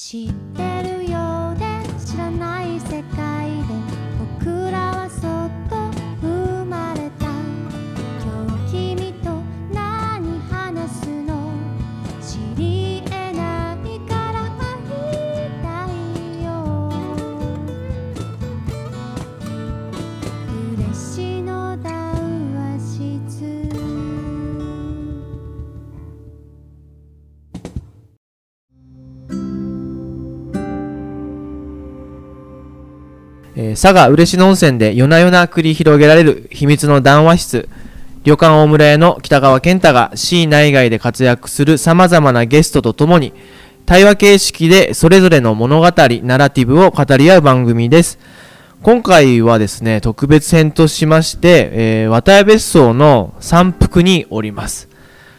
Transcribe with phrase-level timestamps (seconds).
[0.00, 0.87] 知ってる？
[33.68, 37.68] えー佐賀嬉野温泉で夜な夜な繰り広げられる秘密の談話室。
[38.24, 43.32] 旅館大村屋の北川健太が市内外で活躍する様々なゲストとともに
[43.86, 48.18] 対話形式でそれぞれの物語ナラティブを語り合う番組です。
[48.82, 54.88] 今回はですね特別編としまして、えー、綿谷別荘の山腹におります。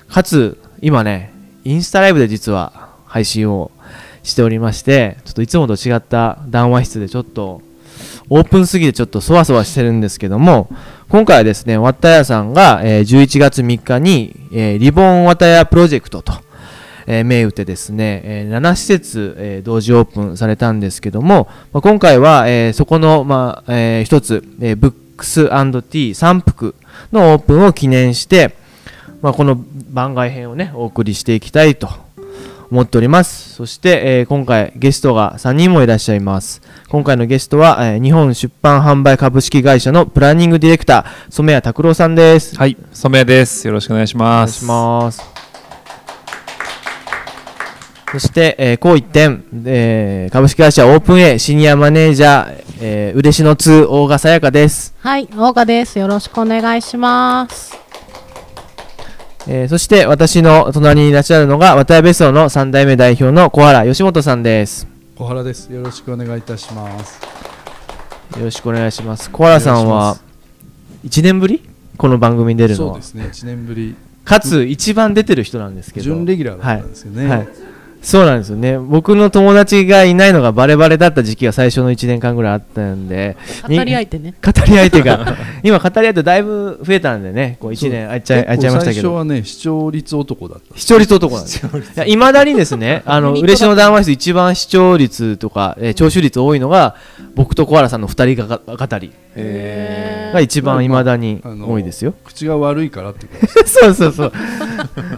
[0.08, 1.32] かつ今ね
[1.64, 3.72] インスタライブで実は配信を
[4.24, 7.62] しておりましてちょっといつもと違った談話室でちょっと
[8.30, 10.70] オープンすぎてちょっとそわそわしてるんですけども、
[11.10, 16.34] 今回はですね、わったやさんが、えー11月3日に、えーリボンわたやプロジェクトと、
[17.08, 26.76] えー銘打ってですね、えー7施設、えー同時オープンされたんですけども、まあ、今回は、えーそこの、まあえー一つ、えーブックスティー三福
[27.12, 28.56] のオープンを記念して、
[29.22, 29.58] まあ、この
[29.90, 31.90] 番外編をね、お送りしていきたいと
[32.72, 33.54] 思っております。
[33.56, 36.62] そして、えー今回ゲストが3人もいらっしゃいます。
[36.88, 42.56] 今回のゲストは、えー日本出版販売株式会社のプランニングディレクター、染谷拓郎さんです。
[42.58, 43.66] はい、染谷です。
[43.68, 44.58] よろしくお願いしお願ます。
[44.58, 45.24] いします。
[48.12, 54.94] そして、えー、こう一点、えー株式会社オープン A シニアマネージャー、えー、嬉野2大賀さやかです。
[55.00, 56.00] はい、大賀です。
[56.00, 57.89] よろしくお願いします。
[59.52, 64.88] えーそして私の隣にいらっしゃるのが渡辺別荘の3代目代表の小原義元さんです。
[65.16, 65.74] 小原です。
[65.74, 67.20] よろしくお願いいたします。
[68.38, 69.32] よろしくお願いします。
[69.32, 70.18] 小原さんは
[71.04, 71.68] い1年ぶり？
[71.98, 73.08] この番組に出るのはそうで。
[73.08, 73.24] すね。
[73.24, 76.04] 1年ぶり、かつ一番出てる人なんですけど。
[76.04, 77.28] 準レギュラーだったんですよね。
[77.28, 77.48] はい。
[78.02, 78.78] そうなんですよね。
[78.80, 83.36] 僕の友達がいないのがバレバレだった時期が最初の1年間ぐらいあったんで、
[83.68, 84.34] 語り合いてね。
[84.42, 89.02] 語り相手が、 今語り合い手だいぶ増えたんでね、こう1年空いちゃい空いちゃいましたけど。
[89.02, 90.80] 最初はね、視聴率男だった。
[90.80, 91.70] 視聴率男なんですよ。
[92.06, 96.96] いまだにですね、あの、嬉野談話室一番視聴率とか、えー聴取率多いのが、
[97.40, 102.14] 僕と小原さんの二人が語りへが一番いまだに多いですよ。
[102.26, 103.48] 口が悪いからってこと。
[103.66, 104.34] そうそうそう。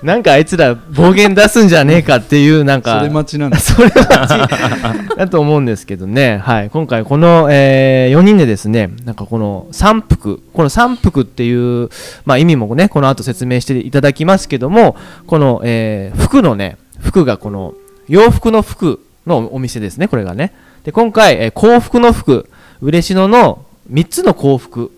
[0.04, 3.00] なんかあいつら暴言出すんじゃねえかっていう、なんか。
[3.00, 3.74] それ待ちなんです。
[3.74, 11.90] それはだと思うんですけどね、はい、今回この、え4人でですねなんかこの三福この三福っていう、
[12.26, 14.96] まあ、意味もねこの後説明していただきますけども
[15.26, 17.74] この、えー服のね服がこの
[18.08, 22.50] 洋服の服のお店ですねこれがねで今回、えー幸福の服
[22.81, 24.92] 嬉野の3つの幸福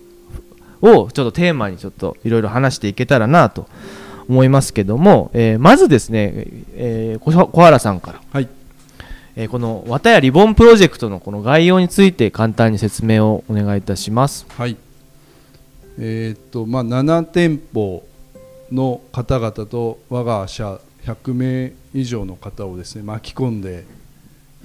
[0.81, 3.67] をちょっとテーマにちょっといろいろ話していけたらなと
[4.29, 6.31] 思いますけども、えーまずですね、
[6.75, 8.47] えー小小原さんからはい。
[9.35, 14.45] えーこの綿やリボンプロジェクトのこの概要について簡単に説明をお願いいたします。
[14.57, 14.77] はい。
[15.99, 18.03] えーっと、まあ、7店舗
[18.71, 23.85] の方々と我が社100名以上の方をですね、巻き込んで、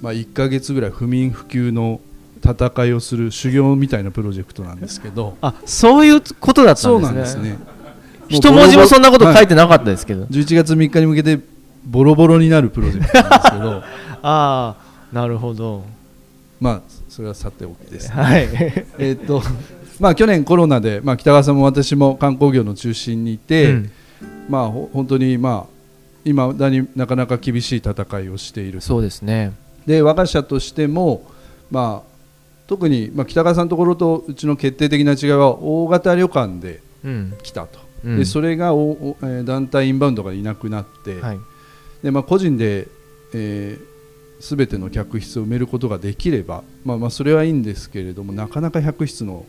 [0.01, 1.99] まあ、1ヶ月ぐらい不眠不休の
[2.43, 7.21] 戦いをする修行みたいなプロジェクトなんですけど、あ、そういうことだったんですね。
[7.21, 7.57] ですね。
[8.29, 10.25] 一文字もそんなこと書いててなかったですけど。
[10.25, 11.39] 11月3日に向けて
[11.85, 13.83] ボロボロになるプロジェクトなんですけど あ
[14.21, 14.75] あ、
[15.11, 15.83] なるほど。
[16.59, 18.47] まあそれはさておきです、はい。
[18.99, 19.41] えーっと
[19.99, 23.91] まあ去年コロナで、まあ、北川さんも私も観光業の中心にいて、うん
[24.49, 25.79] まあほ本当にまあ
[26.25, 29.53] 今だになかなか厳しい戦いをしているそうですね。
[29.89, 31.23] で我が社としても
[31.71, 32.09] まあ
[32.67, 37.37] 特に、まあ、北川さんのところとうちの決定的な違いは大型旅館でうん。
[37.41, 41.39] 来たと、うんでそれがおお、えー団体インバウンドがいなくなって、はい。
[42.03, 42.87] でまあ、個人で、
[43.33, 49.45] えー、全ての客室を埋めることができれば、まあ、まあそれはいいんですけれどもなかなか100室の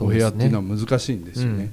[0.00, 1.70] お部屋っていうのは難しいんですよね。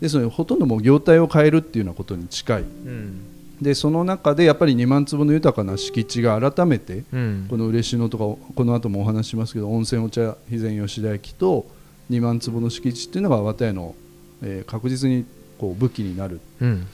[0.00, 3.33] ですのでほとんどもう業態を変えるっていうようなことに近いうん。
[3.64, 7.46] でその中でやっぱり2万坪の豊かな敷地が改めてうん。
[7.48, 11.66] この嬉野とかこの後もお話ししますけど温泉お茶肥前吉田駅と
[12.10, 13.94] 2万坪の敷地っていうのが綿屋の、
[14.42, 15.24] えー確実に
[15.58, 16.86] こう武器になるうん。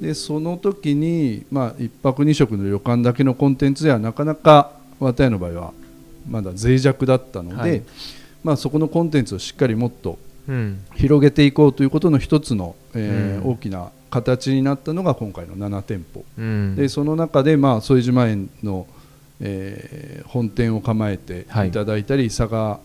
[0.00, 5.72] でその時に、まあ、1泊2食の旅館だけのコンテンツではなかなか綿屋の場合は
[6.28, 7.82] まだ脆弱だったので、はい
[8.42, 10.18] まあ、そこのコンテンツをしっかりもっとうん。
[10.94, 13.52] 広げていこうということの一つの、えーうん。
[13.52, 16.74] 大きな形になったのが今回の7店舗、うん。
[16.76, 18.86] でその中で、まあ、副島園の、
[19.40, 21.70] えー本店を構えてい。
[21.70, 22.80] ただいたり、佐賀、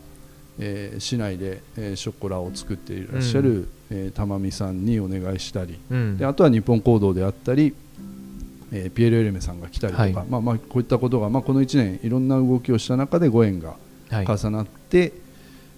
[0.60, 5.78] えー市内で、えーショコラを作っていらっしゃる、えー玉美さんにお願いしたり。
[5.90, 6.18] うん。
[6.18, 7.74] であとは日本行動であったり、
[8.72, 10.14] えーピエール・エルメさんが来たりとか、はい。
[10.14, 13.76] まあ、まあこういったことが、まあ、この1年いろんな動きをした中でご縁が
[14.10, 14.26] はい。
[14.28, 15.12] 重なって、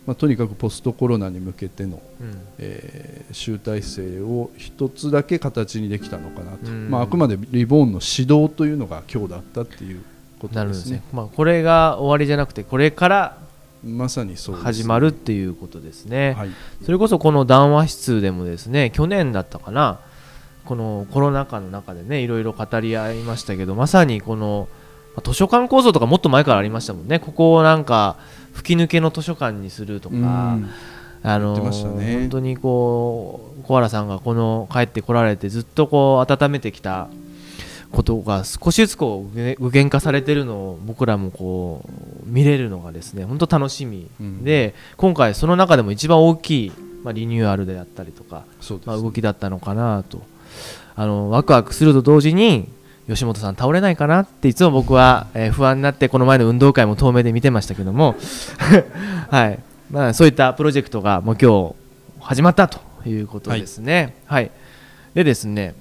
[0.06, 2.38] まあ、とにかくポストコロナに向けての、うん。
[2.60, 6.90] えー集大成を一つだけ形にできたのかなと、うん。
[6.90, 10.04] まあ、あくまでリボーンの指導というのが今日だったっていう
[10.40, 10.98] ことですね。
[10.98, 11.04] ね。
[11.12, 13.38] まあ、これが終わりじゃなくてこれから
[13.86, 16.50] まさにそう始まるっていうことですね、はい、
[16.84, 20.00] それこそこの談話室でもですね去年だったかな
[20.66, 24.68] このコロナ禍の中でねいろいろ語り合いましたけどまさにこの
[25.16, 27.20] まあ図書館構想とかもっと前からありましたもんね。
[27.20, 28.18] ここをなんか
[28.56, 30.70] 吹き抜けの図書館にするとか、うん。
[31.22, 32.14] あのね。
[32.14, 37.10] 本当にこう小原さんがこの帰ってこられてずっとこう温めてきた
[37.92, 44.08] ことが少しずつこう具具現化されてるのを僕らもこう見れるのがですね本当楽しみ。
[44.44, 46.72] で、今回その中でも一番大きい、
[47.04, 50.22] まあ、リニューアルであったりとか、そうですまあ、動きだったのかなと。
[50.96, 52.70] あのワクワクすると同時に
[53.08, 58.16] 吉本さん倒れないかなっていつも僕は、えー不安になってこの前の運動会も遠目で見てましたけども
[59.30, 59.60] はい。
[59.92, 61.76] まあ、そういったプロジェクトがもう今日
[62.20, 64.16] 始まったということですね。
[64.26, 64.50] はい、
[65.14, 65.76] でですね、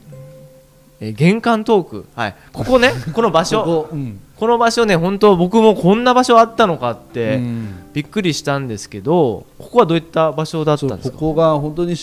[1.00, 4.20] えー玄関トーク、はい、ここね、 この場所、ここうん。
[4.36, 7.68] この場所ね、本当僕もこんな場所あったのかって、うん。
[7.94, 11.16] びっくりしたんですけど、ここはどういった場所だったんですか？
[11.16, 11.96] ここが本当に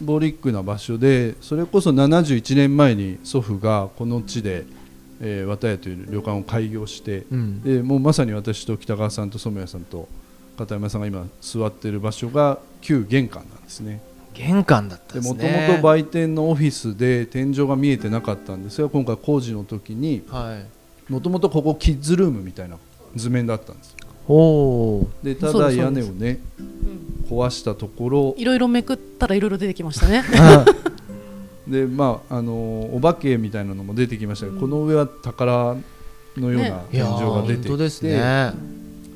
[0.00, 4.64] ボリックな場所でそれこそ71年前に祖父がこの地で、
[5.20, 10.08] えー、綿屋という旅館を開業して、うん、でもうまさに私と北川さんと染谷さんと
[10.56, 14.00] 片山さんが今座っている場所が旧玄関なんですね
[14.34, 15.68] 玄関だったでもとんですね。
[15.68, 20.62] もと売店のオフィスで天井が見えてなかったんですが今回工事の時には
[21.08, 21.12] い。
[21.12, 22.76] もともとここキッズルームみたいな
[23.16, 23.96] 図面だったんです
[24.28, 25.10] おお。
[25.22, 26.38] でただ屋根をね
[27.30, 30.24] 壊したところいろいろめくったらいろいろ出てきましたね。
[31.68, 32.52] でまああの
[32.92, 35.76] お化けみたいなのも出てきましたけど、この上は宝
[36.36, 38.52] のようなね天井が出てきて、本当ですね。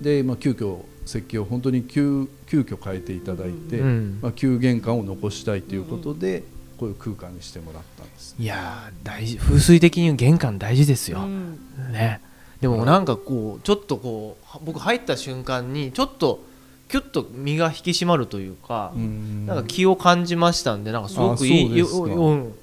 [0.01, 6.45] でまあ、急遽設計を本当に急急遽変えていただいて、うんまあ、旧玄関を残したいということで、
[6.79, 8.37] こういう空間にしてもらったんです。
[8.39, 11.21] いやー大事風水的に玄関大事ですよ。
[11.21, 11.59] うん
[11.93, 12.21] ね。
[12.61, 16.45] でもなんかこうちょっとこう僕入った瞬間にちょっと
[16.89, 19.47] キュッと身が引き締まるというか、うん。
[19.47, 22.55] なんか気を感じましたんでなんかすごくいいようん。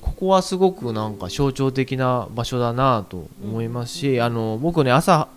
[0.00, 5.28] ここはすごくなんか象徴的な場所だなと思いますし、あの僕ね朝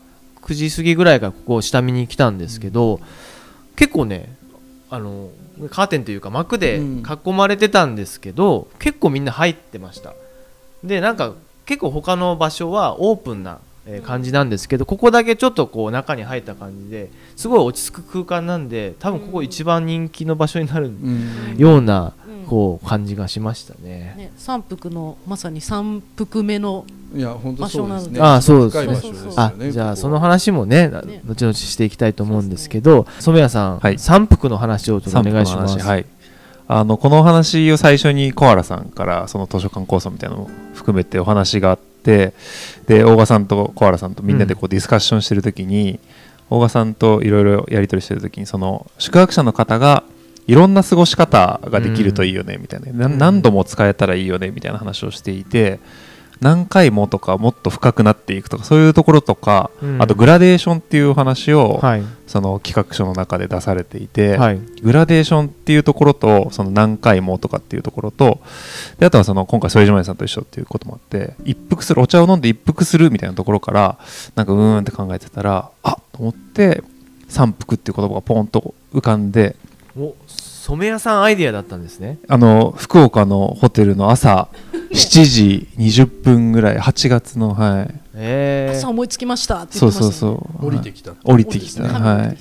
[0.41, 2.99] 9時過ぎぐらいからここを下見に来たんですけど、
[3.75, 4.35] 結構ね
[4.89, 5.29] あの
[5.69, 7.03] カーテンというか幕でうん。
[7.03, 10.13] 囲まれてたんですけど、結構みんな入ってました。
[10.83, 11.33] でなんか
[11.65, 24.13] 結構他の場所はオープンなえー感じなんですけどここだけちょっとこう中に入った感じですごい落ち着く空間なんで多分ここ一番人気の場所になるうんようなうんこう感じがしましたね。
[24.17, 26.85] ね、三福のまさに三福目の
[27.15, 28.19] いや本当そうですね。
[28.21, 29.33] あそうですね。
[29.35, 30.91] あじゃあその話もね
[31.25, 35.79] 後々していきたいと思うんですけど染谷さん、はい三福の話をちょっとお願いします。
[35.79, 36.05] はい
[36.67, 42.33] あのこのお話を最初に小原さんからその図書館構想みたいなのも含めてお話があってで
[43.03, 45.99] 大賀さんと小原さんとみんなでこうディスカッションしてる時に、
[46.49, 50.03] 大賀さんといろいろやり取りしてる時にその宿泊者の方が
[50.47, 55.79] いろんな過ごし方ができるといいよねみたいな、何度も使えたらいいよねみたいな話をしていて
[56.41, 60.01] 何回もとかもっと深くなっていくとかそういうところとか、うん。
[60.01, 62.03] あとグラデーションっていうお話を、はい。
[62.27, 64.59] その企画書の中で出されていて、はい。
[64.81, 68.39] グラデーションっていうところとその何回もとかっていうところと
[68.99, 73.97] であとはその今回副島さんと一緒っていうこともあって一服するお茶を飲んで一服するみたいなところから
[74.35, 76.83] なんかうーんって考えてたらあっと思って
[77.27, 79.55] 三服っていう言葉がポンと浮かんで
[79.97, 80.15] お
[80.65, 82.17] 染谷さんアイディアだったんですね。
[82.27, 84.47] あの福岡のホテルの朝
[84.91, 87.95] 7時20分ぐらい8月のはい。
[88.15, 88.77] えー。
[88.77, 90.39] 朝思いつきましたってそう言ってましたよね。
[90.39, 91.11] そうそう降りてきた。
[91.23, 91.83] 降りてきた。
[91.83, 92.37] はい。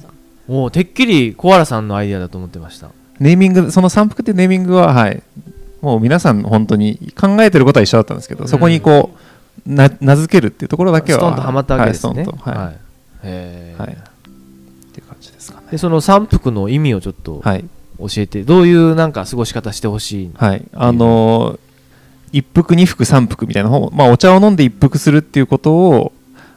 [0.50, 2.88] もうてっきり小原さんのアイディアだと思ってました。
[3.20, 5.22] ネーミングその三福っていうネーミングははい。
[5.82, 9.10] もう皆さん本当に考えてることは一緒だったんですけど、そこにこ
[9.66, 12.14] うな名付けるっていうところだけはストンとはまったわけですね。
[12.14, 12.50] はい、ストンと。
[12.50, 12.76] はい、はい。
[13.24, 13.82] へー。
[13.82, 13.92] はい。
[13.92, 13.94] っ
[14.94, 15.66] ていう感じですかね。
[15.72, 17.64] でその三福の意味をちょっとはい
[17.98, 20.30] 教えて、どういうなんか過ごし方してほしい。
[20.34, 20.64] はい。
[20.72, 21.58] あのー
[22.34, 26.12] 一服二服三服みたいな方、まあ、お茶を飲んで一服するっていうことを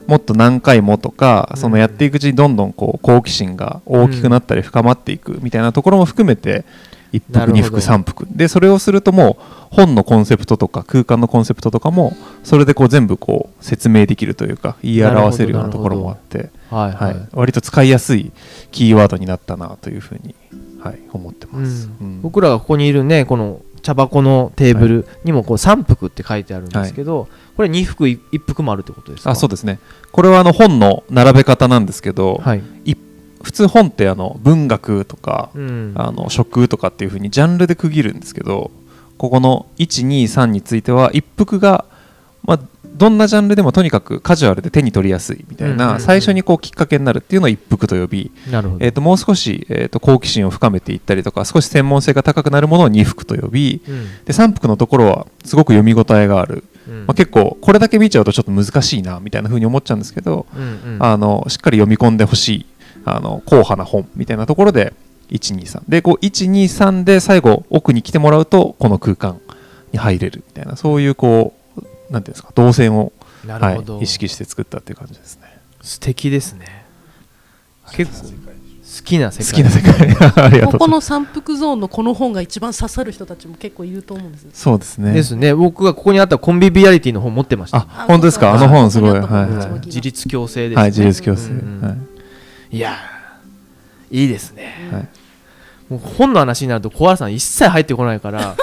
[0.08, 1.58] もっと何回もとか、うん。
[1.58, 6.66] そのやっていくうちにどんどんこう好奇心が大きくなったり深まっていくみたいなところも含めて
[7.12, 8.26] 一服二服三服。
[8.32, 18.32] でそれをするともう本のコンセプトとか空間のコンセプトとかもそれでこう全部こう説明できるというか言い表せるようなところもあって、はいはい、はい、割と使いやすい
[18.72, 20.34] キーワードになったなというふうに、
[20.80, 21.90] はい、思ってます、
[22.22, 29.32] 僕らがここにいるねこの茶箱のテーブルにもこう3服って書いてあるんですけど、これ2服1服もあるってことですか？
[29.32, 29.80] あそうですね。
[30.12, 32.64] これはあの本の並べ方なんですけど、はい、
[33.42, 38.72] 普通本ってあの文学とか、うん、あの食とかっていうふうにジャンルで区切るんですけど
[39.18, 41.86] ここの123については一服が、
[42.44, 42.60] まあ、
[42.98, 48.32] どんなジャンルでもとにかくカジュアルで手に取りやすいみたいな、最初にこうきっかけになるっていうのを一服と呼び、
[48.80, 54.26] えー、ともう少し、えー、と好奇心を深めていったりとか少し専門性が高くなるものを二服と呼びうん。
[54.26, 57.06] で三服のところはすごく読み応えがある、うん。
[57.06, 61.04] まあ、結構これだけ見ちゃうとちょっと難しいなみたいな風に思っちゃうんですけど、うんうん。
[61.04, 62.66] あのしっかり読み込んでほしい
[63.06, 64.94] あの硬派な本みたいなところで
[65.30, 69.40] 123でこう123で最後奥に来てもらうとこの空間
[69.92, 71.57] に入れるみたいなそういうこう
[72.10, 73.12] なんていうんですか動線を、
[73.48, 75.60] はい、意識して作ったっていう感じですね。
[75.82, 76.86] 素敵ですね。
[77.92, 79.52] 結構好きな世界。
[79.52, 80.62] 好きな世界。
[80.72, 84.50] ここの三福ゾーンのこの本が一番刺さる人たちも結構いると思うんですよ。
[84.54, 85.14] そうですね。
[85.14, 85.54] ですね。
[85.54, 87.80] 僕がここにあったコンビビアリティの本持ってました。
[87.80, 88.54] あ本当ですか？
[88.54, 91.90] あの本すごい、はいは一番自立共生い、ですね、はい、自立共生、うんうん。
[91.90, 91.96] は
[92.72, 92.78] い。
[92.78, 95.08] いやーいいですね、はい。
[95.90, 98.56] もう本の話になると小原さん一切入ってこないから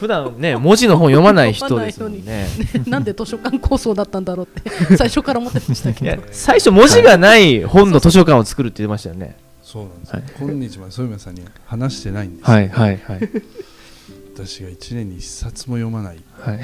[0.00, 2.48] 普段ね文字の本読まない人ですもんね。
[2.88, 6.22] なんで図書館構想だったんだろうって 最初から思ってましたけど。
[6.30, 9.36] 最初文字がない本の図書館を作るって言ってましたよね。
[9.62, 10.22] そうなんですよ、はい。
[10.38, 13.30] 今日まで添山さんに話してないんですよ、はいはいはい。
[14.34, 16.16] 私が1年に1冊も読まない。
[16.32, 16.60] はい。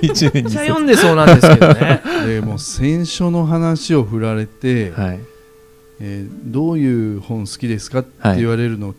[0.00, 2.02] 一年にめっちゃ読んでそうなんですけどね。
[2.24, 5.18] でもう選書の話を振られて、はい。
[6.00, 8.94] えーどういう本好きですかってはい言われるの、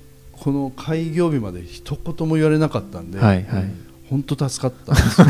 [0.46, 3.66] この開業日まで一言も言われなかったんで、はいはい。
[4.12, 4.92] 本当助かった。
[4.92, 5.28] んですよ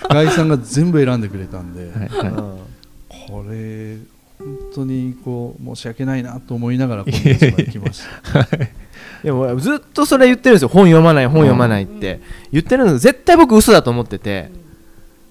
[0.00, 3.28] 深井さんが全部選んでくれたんで、はいはい。
[3.30, 3.98] これ
[4.38, 8.02] 本当にこう申し訳ないなと思いながらまで来まし
[8.32, 8.48] た。
[9.22, 10.68] でもずっとそれ言ってるんですよ。
[10.68, 12.22] 本読まない本読まないって。
[12.50, 14.50] 言ってるんです絶対僕嘘だと思ってて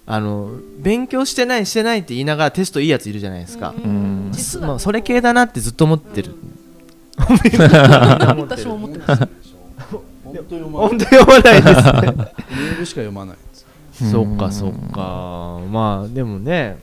[0.05, 4.29] あの勉強してないしてないって言いながらテストいいやついるじゃないですか、うん。
[4.31, 6.35] 実はまあ、それ系だなってずっと思ってる
[8.41, 9.27] 私も思ってました
[10.23, 10.89] 本当読まない。
[10.89, 11.75] 本当読まないです。
[11.75, 13.37] ねメールしか読まない
[13.93, 15.59] そっかそっか。
[15.69, 16.77] まあでもね。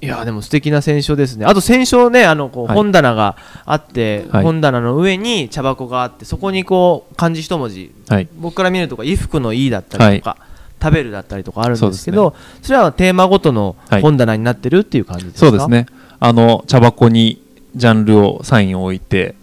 [0.00, 1.46] いやでも素敵な選書ですね。
[1.46, 2.76] あと選書ねあのこうはい。
[2.76, 4.44] 本棚があって、はい。
[4.44, 8.28] 本棚の上に茶箱があってそこにこう漢字一文字はい。
[8.36, 10.36] 僕から見るとか衣服の「い」だったりとか、
[10.82, 15.86] 食べるだったりとかあるんですけどそ,、れはテーマごとの本棚になってるっていう感じですか、そうですね。
[16.18, 17.40] あの茶箱に
[17.76, 19.36] ジャンルをサインを置いて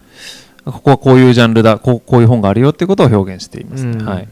[0.65, 4.05] ここはこういうジャンルだこうこういう本があるよっていうことを表現しています、うん。
[4.05, 4.27] はい、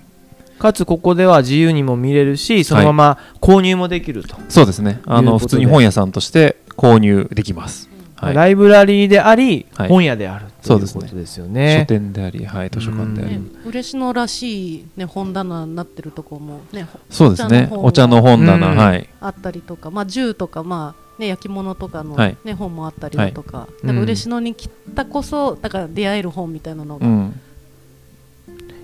[0.59, 5.01] かつここでは自由にも見れるしそのまま購入もできると、そうですね。
[5.05, 9.89] あの普通に本屋さんとして購入できます、はい、ライブラリーであり、はい。
[9.89, 11.01] 本屋であるといううそですね。
[11.01, 11.85] ことですよ書ね。
[11.87, 17.69] 店であり、はい、図書館であり、ね、嬉野らしい、ね、本棚になってるとこも、ね、そうですね。
[17.71, 18.77] おお茶の茶の本棚、うん。
[18.77, 19.07] はい。
[19.21, 22.37] あったりとか、まあ、銃とか、まあね、焼き物とかの、はい。
[22.43, 27.39] ね本もあったりだとか、いなんかうん嬉野に来たこそだから出会える本みたいなのが、うん。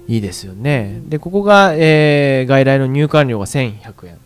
[0.07, 1.01] いいですよね。
[1.05, 4.17] で、ここが、えー外来の入館料が1100円。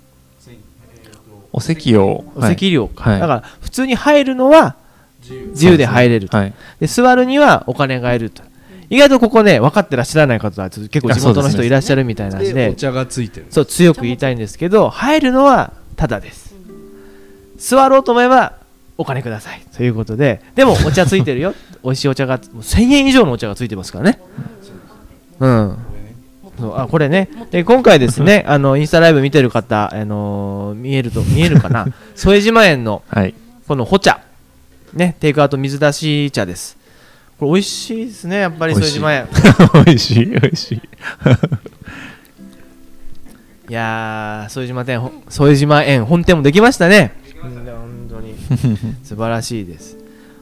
[1.54, 2.88] お席をお席料。
[2.88, 3.10] か。
[3.10, 3.20] はい。
[3.20, 4.76] だから、普通に入るのは
[5.22, 5.78] 自由。
[5.78, 6.38] で入れると。
[6.38, 6.54] はい。
[6.80, 8.44] で、座るにはお金がいると。
[8.90, 12.52] 意外とここね、分かってらっしゃらない方は結構地元の人いらっしゃるみたいなんで。
[12.52, 13.48] おで、茶がついてる。
[13.50, 16.47] そう、強く言いたいんですけど、入るのはタダです。
[17.68, 18.54] 座ろうと思えば
[18.98, 19.62] お金ください。
[19.76, 21.54] ということで、でもお茶ついてるよ。
[21.84, 24.20] 美味しいお茶が、もう1000円以上のお茶がついてますからね。
[25.40, 25.78] うん。
[26.60, 27.30] そうあこれね。
[27.52, 31.86] で今回ですね あのインスタライブ見てる方、あのー見えると見えるかな？
[32.18, 33.34] 副島園のはい。
[33.68, 34.20] このほ茶。
[34.94, 36.78] ねテイクアウト水出し茶です。
[37.40, 39.00] これ美味しいですねやっぱり美味しい。
[39.00, 39.28] 副島園。
[39.86, 40.82] 美味しい美味しい。
[43.70, 47.12] いやー副島店ほ副島園本店もできましたね
[49.04, 49.98] 素晴らしいです。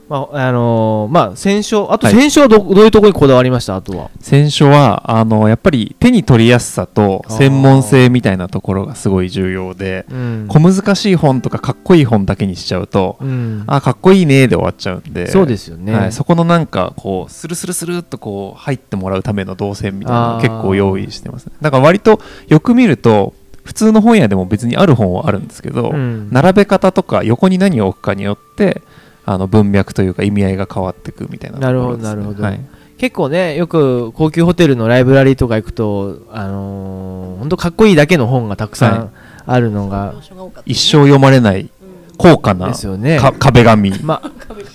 [0.08, 2.16] まああのーまあ選書あとはい。
[2.16, 3.76] 選書はど,、どういうところにこだわりました？
[3.76, 4.12] あとは。
[4.20, 10.46] 選書はあのやっぱり手に取りやすさと専門性みたいなところがすごい重要でうん。
[10.48, 13.64] 小難しい本とかかっこいい本だけにしちゃうと、うん。
[13.66, 15.92] あかっこいいねで終わっちゃうんでそうですよね。
[15.92, 21.54] はい、そこのなんかこうスルスルスルっとこう入ってもらうための動線みたいなの結構用意してますね。
[21.62, 23.34] だから割とよく見ると
[23.66, 26.30] 普通の本屋でも別にある本はあるんですけど、うん。
[26.32, 28.82] 並べ方とか横に何を置くかによって
[29.26, 31.62] あの文脈というか意味合いが変わってくみたいなね。
[31.64, 32.44] なるほどなるほど。
[32.44, 32.60] はい、
[32.98, 39.00] 結構ねよく高級ホテルのライブラリーとか行くとあのー、ほんとかっこいいだけの本がたくさはい。
[39.00, 39.12] ん
[39.48, 40.60] あるのが、要所が多かった。
[40.62, 41.70] ね一生読まれない
[42.18, 43.18] 高価なですよね。
[43.20, 43.92] か壁紙。
[44.00, 44.22] ま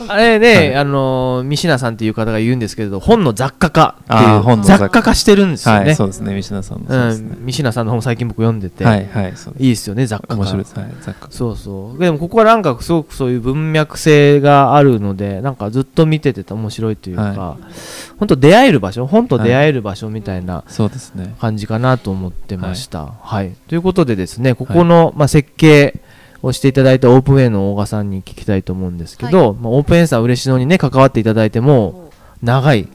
[0.09, 0.75] あれね、はい。
[0.76, 5.02] あのー、ミシナさんっていう方が言うんですけれど本の雑貨化っていう雑貨。
[5.02, 6.87] 化してるんですよね、はいそうですね三品さんね。
[6.88, 10.35] うん、ミシナさんの本最近僕読んでて、はいはいいいですよね雑貨化。
[10.37, 10.78] 面白いです。
[10.78, 11.28] はい雑貨。
[11.30, 11.99] そうそう。
[11.99, 17.56] でもここはなんかすごくそういう文脈性があるのでなんかずっと見てて面白いというか、は
[18.18, 20.64] 本当出会える場所本と出会える場所みたいな
[21.40, 23.14] 感じかなと思ってました。
[23.23, 26.00] はい、ということでですねここの、まあ、設計
[26.42, 32.11] をしていただいたオープン A の大賀さんに聞きたいと思うんですけど、まあ、オープン A さん嬉野にね関わっていただいても
[32.42, 32.88] 長い、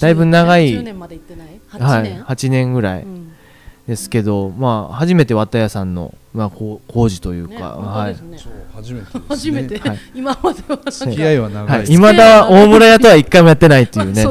[0.00, 3.32] だいぶ長い10年まで行ってない？8はい、年、8年ぐらいうん。
[3.86, 8.14] ですけど、まあ、初めて綿屋さんの、まあ、工事というねか、本当はい。
[8.14, 8.38] ね
[8.74, 9.98] 初めてです、ね、初めて、はい。
[10.14, 10.78] 今までは。
[10.90, 14.24] 付き合いは長いです、はい、未だ大村屋とは一回もやってないっていうね。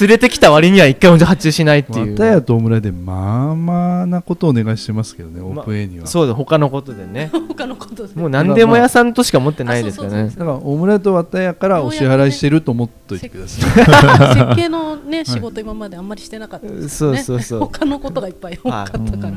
[0.00, 2.16] 連れてきた割には一回も発注しないっていう。
[2.16, 6.06] 綿屋とオムライでまあまあなことをお願いしてますけどね、オープン A には。
[6.06, 7.30] そうで他のことでね。
[7.48, 8.14] 他のことで。
[8.14, 14.34] もう何でも屋さんとしか持ってないですからねだからオムライと綿屋からお支払いしてると思っといてください。
[14.34, 17.22] 設計のね仕事今まであんまりしてなかったですよね。
[17.22, 17.60] そうそうそう。
[17.60, 19.32] 他のことがいっぱい多かったから、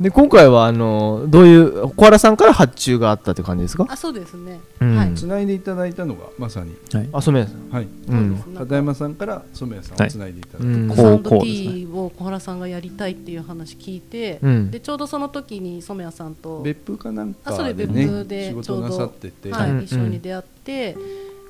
[0.00, 3.86] で今回はあのどういう小原さんから発注があったって感じですか？
[3.88, 4.96] あそうですね、うん。
[4.96, 5.14] はい。
[5.14, 8.54] つないでいただいたのがまさに、はいあ染谷さんはい、うん。
[8.56, 10.96] 片山さんから染谷さんをつないでいただいて、うん。
[10.96, 14.70] サウンドこう T を小原さんがやりたいっていう話聞いて、うん。
[14.70, 19.82] でちょうどその時に染谷さんと、別府かなんあそれかで別府でちょうど事なさってて、はいうん。
[19.82, 20.96] 一緒に出会って、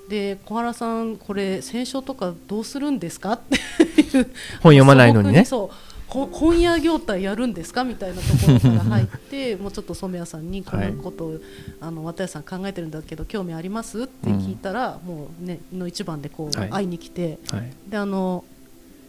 [0.08, 3.32] で小原さんこれ選書とかどうするんですか？
[3.32, 4.26] っていう。
[4.62, 5.44] 本読まないのにね。
[5.44, 5.74] そうほ
[6.08, 11.40] 本屋業態やるんですかみたいなところから入って もうちょっと染谷さんにこのことを、
[11.80, 14.02] あの綿谷さん考えてるんだけど興味あります？
[14.02, 16.70] って聞いたら、もうねの一番でこう、はい。
[16.70, 17.38] 会いに来て。
[17.50, 17.72] はい。
[17.88, 18.44] であの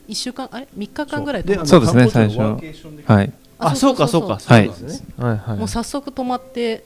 [0.09, 1.81] 1週間あれ？3日間ぐらいでそう。
[1.81, 2.11] ですねあの？
[2.11, 3.33] 観光地の最初ワーケーションではい。
[3.59, 5.07] あそうかそうかはいそうですね。
[5.17, 5.37] はい。
[5.37, 6.83] はいもう早速泊まって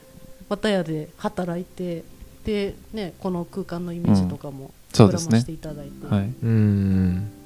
[0.49, 2.03] 綿屋で働いて
[2.45, 5.29] で、ね、この空間のイメージとかもそうですね。
[5.29, 6.33] 膨らましていただいて、はい。
[6.43, 7.15] うん。
[7.15, 7.40] だ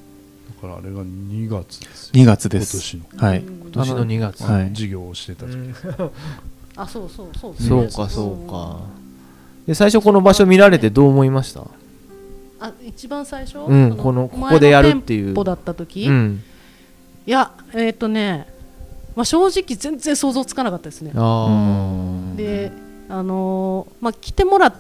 [0.66, 2.24] からあれが2月ですよ。
[2.24, 2.76] 2月です。
[2.96, 3.28] 今年の。
[3.28, 3.40] はい。
[3.40, 4.44] うん今年の2月。
[4.44, 4.70] はい。
[4.70, 5.58] 授業をしてた時、
[6.78, 8.80] あそうそうそうそうかそうか。
[9.68, 11.62] で最初この場所見られてどう思いました？
[12.60, 15.24] あ一番最初、うんあこのここでやるっていう。
[15.26, 16.42] 前の店舗だった時、いうん。
[17.26, 18.48] やえっ、とね、
[19.16, 21.12] まあ、正直全然想像つかなかったですね。
[21.16, 21.48] あ
[22.34, 22.72] あで
[23.10, 24.74] あのーまあ来てもらっ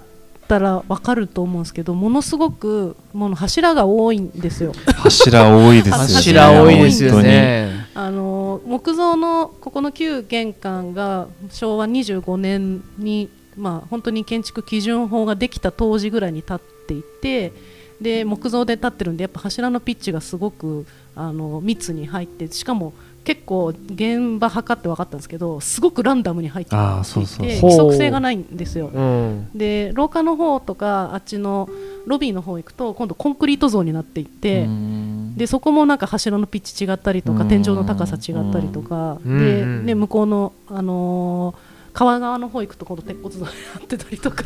[0.48, 4.74] たらわかると思うんですけどものすごくもの柱が多いんですよ。
[4.98, 17.54] 柱多いですよね柱多いですよ本ねあの木造のここの旧玄関が昭和25年に、まあ、本当に建築基準法ができた当時ぐらいに建っていて
[18.02, 22.94] で木造で建ってるんでやっぱ柱のピッチがすごくあの密に入ってしかも
[23.26, 28.92] 結構現場測って分かったんですけどすごくランダムに入っていて規則性がないんですよ。
[28.94, 29.50] うん。
[29.56, 31.68] で廊下の方とかあっちの
[32.06, 34.66] ロビーの方行くと今度コンクリート像になっていって。
[34.66, 35.36] うん。
[35.36, 37.48] でそこもなんか柱のピッチ違ったりとかうん。
[37.48, 39.40] 天井の高さ違ったりとかうん。
[39.40, 44.44] で、うんね、向こうの、あのー川側の方行くと今度鉄骨像になってたりとか。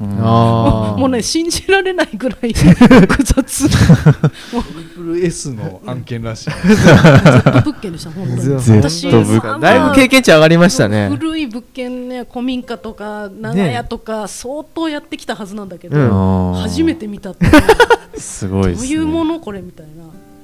[0.00, 0.18] うん。
[0.20, 3.68] ああ もうね信じられないぐらい 複雑。
[3.70, 6.50] トリプル S の案件らしい。
[6.50, 8.54] Z 物件でした本当に。
[8.82, 11.08] 私だいぶ経験値上がりましたね。
[11.08, 16.04] 古い物件ね古民家とか長屋とか相当やってきたはずなんだけど、うん。
[16.04, 17.46] あー初めて見たって
[18.20, 18.88] すごいですね。
[18.88, 19.86] どういうものこれみたい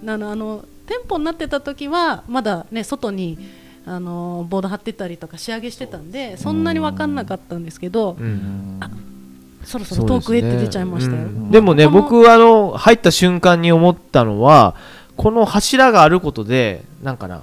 [0.03, 0.15] な。
[0.15, 3.37] あのあの店舗になってた時はまだね外に
[3.87, 8.81] あのボード貼ってたりとか仕上げしてたんでそんなに分かんなかったんですけどうん。
[9.65, 11.25] そろそろ遠くへって出ちゃいましたよ、ね。
[11.25, 11.51] うん。
[11.51, 14.77] でもね僕あの入った瞬間に思ったのは
[15.17, 17.43] この柱があることでなんかな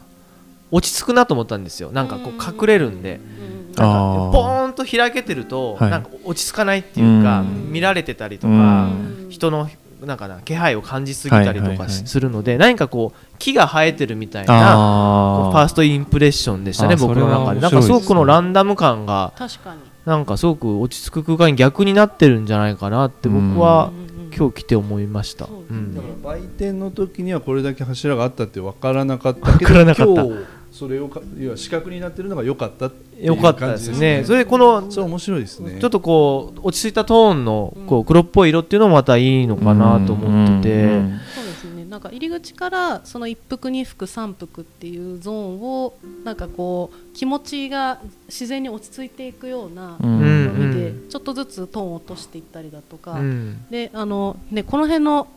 [0.72, 1.92] 落ち着くなと思ったんですよ。
[1.92, 3.20] なんかこう隠れるんで。
[3.38, 4.68] うんなんかポー。
[4.68, 5.90] ンと開けてるとはい。
[5.90, 7.72] なんか落ち着かないっていうかうん。
[7.72, 9.28] 見られてたりとうかん。
[9.30, 9.68] 人の
[10.06, 17.62] なんかな気配を感じすぎたりとかはいはいはいするので何かこう木が生えてるみたいなファーストインプレッションでしたね僕の中で。
[17.62, 19.82] なんかすごくこのランダム感が確かに。
[20.06, 23.92] なんかすごく落ち着く空間に逆になってるんじゃないかなって僕は
[24.36, 25.46] 今日来て思いました。
[25.46, 26.22] そうん。
[26.24, 30.24] 売店の時にはこれだけ柱があったって分からなかったけど分からなかった。
[30.24, 34.24] 今日それをか要は四角になってるのが良かったっていうよかったですね。
[34.26, 35.78] それでこのそう面白いですね。
[35.80, 41.86] ちょっとこう落ち着いたトーンのこう黒っぽい色っていうのもまたいいのかなと思ってて、うんそうですね。
[41.86, 50.44] なんか入り口からその一服二服三服っていうゾーンをなんかこう気持ちが自然に落ち着いていくようなうんうん。
[50.46, 53.64] 色味でちょっとずつトーンを落としていったりだとか、うん。
[53.70, 55.28] であのねこの辺の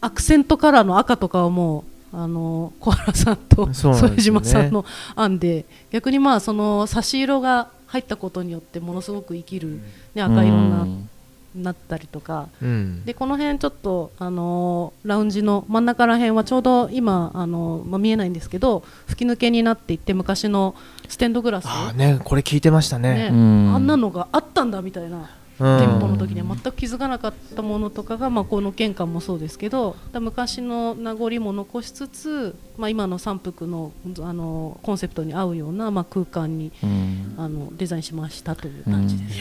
[0.00, 9.80] アクセントカラーの赤とかはもうあの小原さんと 副島さんの案で逆にまあその差し色が入ったことによってものすごく生きる、
[10.14, 11.06] ね、赤色に
[11.54, 13.04] なったりとかうん。
[13.04, 20.74] でこの辺ちょっと、あのーラウンジの真ん中ら辺はちょうど今、あのーまあ、見えないんですけど吹き抜けになっていって昔の
[21.08, 23.14] ステンドグラス、あーねこれ聞いてましたね。
[23.14, 23.74] ねうん。
[23.74, 25.18] あんなのがあったんだみたいな。
[25.18, 25.24] うん
[25.58, 37.16] 店舗の時には全く気づかなかったものとかが、まあ、この玄関もそうですけどだ昔の名残も残しつつ、まあ、今の三福のあのコンセプトに合うような、まあ、空間にうん。
[37.38, 39.40] あのデザインしましたという感じです。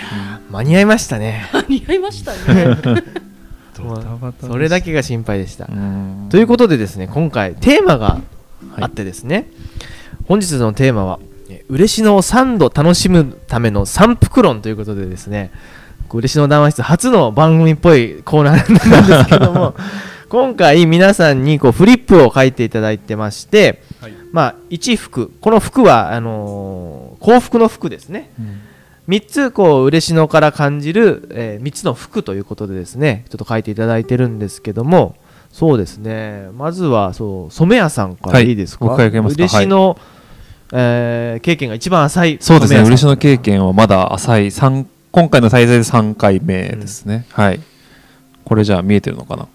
[0.51, 1.45] 間に合いましたね。
[1.69, 2.77] 似合いましたね。
[4.41, 5.67] それだけが心配でした。
[5.69, 6.27] うん。
[6.29, 8.21] ということでですね今回テーマが
[8.77, 9.49] あってですね、
[10.27, 15.51] 本日のテーマはえ嬉野を3度楽しむための三福論ということでですね
[16.13, 19.75] 嬉野談話室初の番組っぽいコーナーなんですけども
[20.29, 24.13] 今回皆さんにこうフリップを書いていただいてまして、はい。
[24.31, 28.31] まあ1服この服はあのー幸福の服ですね。
[28.39, 28.59] うん。
[29.07, 35.15] 3つこう嬉野から感じる、え3つの服ということでですねちょっと書いていただいてるんですけども
[35.51, 36.47] そうですね。
[36.57, 38.49] まずはそう染谷さんからはい。
[38.49, 39.97] いいですか、僕からい嬉野、
[40.73, 42.81] えー経験が一番浅いそうですね。
[42.81, 44.51] 嬉野経験はまだ浅い。
[44.51, 47.61] 三今回の滞在で3回目ですね、はい。
[48.43, 49.47] これじゃあ見えてるのかな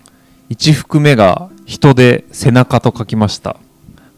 [0.48, 3.58] ？1服目が人で背中と書きました。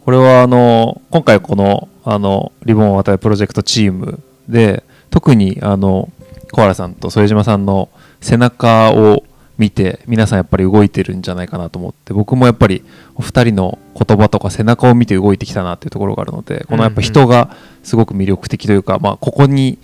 [0.05, 6.13] これはあの今回このあのリボンを渡るプロジェクトチームで特にあの
[6.53, 7.89] 小原さんと副島さんの
[8.21, 9.25] 背中を
[9.59, 12.85] 見て皆さんやっぱり動いてるんじゃないかなと思って僕もやっぱり
[13.17, 19.81] お二人の言葉とか背中を見て動いてきたなっていうところがあるのでこのやっぱ人がすごく魅力的というか、まあ、ここに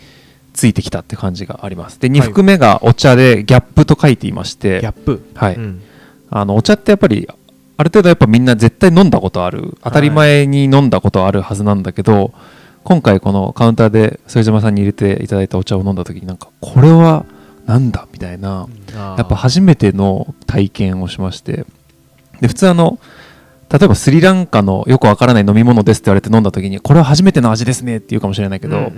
[0.59, 2.01] ついてきたって感じがあります。
[2.01, 5.23] で2服目がお茶でギャップと書いていまして、ギャップ？
[5.37, 5.55] はい。
[5.55, 5.81] うん。
[6.31, 7.29] あのお茶ってやっぱり
[7.77, 12.33] ある程度やっぱみんな絶対飲んだことある当たり前に飲んだことあるはずなんだけど、
[12.83, 17.25] 今回このカウンターで副島さんに入れていただいたお茶を飲んだ時になんかこれは
[17.67, 18.67] なんだみたいな、
[18.97, 21.67] やっぱ初めての体験をしまして。
[22.41, 22.99] で普通あの
[23.71, 28.91] 例えばスリランカのよくわからない飲み物ですって言われて飲んだ時にこれは初めての味ですねって言うかもしれないけど、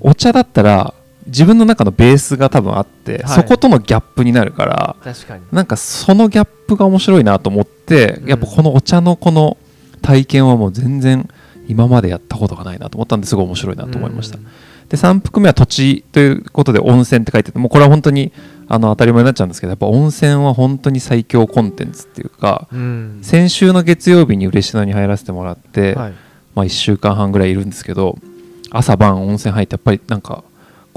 [0.00, 0.92] お茶だったら
[1.26, 3.42] 自分の中のベースが多分あって、はい。
[3.42, 5.42] そことのギャップになるから確かに。
[5.52, 8.28] なんかそのギャップが面白いなと思って、うん。
[8.28, 9.56] やっぱこのお茶のこの
[10.02, 11.28] 体験はもう全然
[11.68, 14.44] 今までやったことがないなと思ったんですごい面白いなと思いました、うん。
[14.88, 18.32] で3服目は土地ということで温泉って書いててもうこれは本当に
[18.68, 23.18] あの当たり前になっちゃうんですけどやっぱ温泉は本当に最強コンテンツっていうかうん。
[23.22, 26.12] 先週の月曜日に嬉野に入らせてもらって、はい。
[26.54, 28.16] まあ、1週間半ぐらいいるんですけど
[28.70, 30.42] 朝晩温泉入ってやっぱりなんか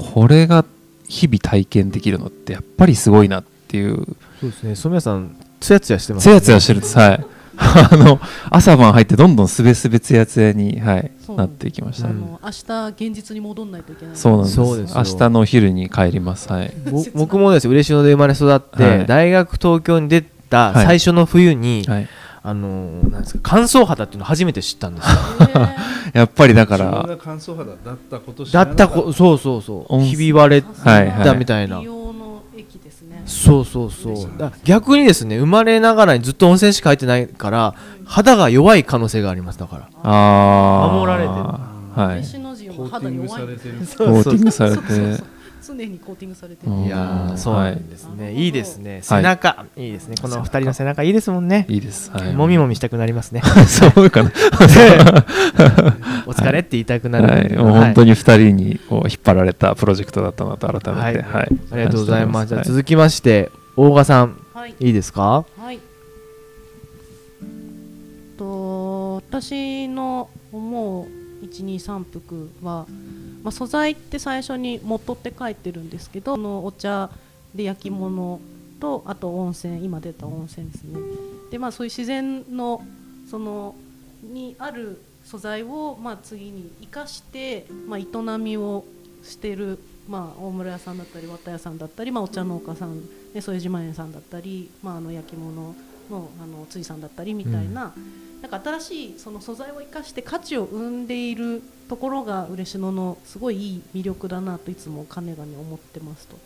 [0.00, 0.64] これが
[1.08, 4.06] 日々体験できるのってやっぱりすごいなっていう。
[4.40, 4.74] そうですね。
[4.74, 6.78] 染谷さんつやつやしてますつやつやしてる。
[6.78, 7.26] んですはい。
[7.60, 14.16] あの朝晩入ってどんどんすべすべつやつやに、はい、なっていきました、うんあの明日現実に戻んないといけない。
[14.16, 14.56] そうなんです。
[14.56, 14.96] そうですよ。
[14.96, 16.50] 明日のお昼に帰ります。
[16.50, 16.72] はい。
[16.90, 19.06] ぼ 僕もですね嬉野で生まれ育って、はい。
[19.06, 22.08] 大学東京に出たはい最初の冬に、はい、
[22.42, 25.12] あのーなんですか乾燥肌っていうのを初めて知ったんですよ。
[26.14, 29.02] へ やっぱりだか自分らが乾燥肌だったこと知だらなかった。
[29.02, 29.94] こそうそうそう。
[29.94, 31.68] 温ひび割れーはいはいたみたい。
[31.68, 33.22] な、美容の液ですね。
[33.26, 34.38] そうそうそう。
[34.38, 37.74] だ逆にですね生まれながらにずっと温泉しか入ってないから
[38.06, 39.88] 肌が弱い可能性がありますだから。
[40.02, 40.98] あー。
[40.98, 41.40] 守られてる。
[41.40, 42.22] はい。
[42.74, 43.74] コーティングさ弱いれてる。
[43.78, 44.76] コーティングされて。
[44.76, 45.26] そうそうそう
[45.76, 46.72] 常にコーティングされてる。
[46.72, 48.34] うんいやーそうなんですね、はい。
[48.44, 49.00] い、いですね。
[49.02, 50.16] 背中、い、いですね。
[50.20, 51.66] この二人の背中いいですもんね。
[51.68, 53.42] いいです、はい、もみもみしたくなりますね。
[53.68, 54.30] そうかな。
[56.26, 61.46] お疲れって言いたくなる、はい、もう本当に2人にこう引っ張られたプロジェクトだったなと改めて、ははい。
[61.46, 62.48] いありがとうございます。
[62.48, 64.74] じゃあはい続きまして、大賀さん、はい。
[64.80, 65.44] いいですか？
[65.58, 65.78] はい。
[68.36, 71.06] と私の思
[71.42, 72.86] う123服は、
[73.42, 77.10] まあ、素材って最初に元って書いてるんですけどこのお茶
[77.54, 78.40] で焼き物
[78.80, 80.98] とあと温泉今出た温泉ですね。
[81.50, 82.84] でまあそういう自然の
[83.30, 83.74] その
[84.22, 88.84] にある素材をまあ次に生かして、まあ、営みを
[89.22, 95.74] してる、まあ、大村屋さんだったり綿屋さんだったり、まあ、お茶農家さんで副島園さんだったり、まあ、あの焼き物
[96.10, 97.92] のあのついさんだったりみたいな,、
[98.42, 106.36] なんか新しいその素材を生かして価値を生んでいるところが嬉野のすごいいい魅力だなといつも金がに思ってますと。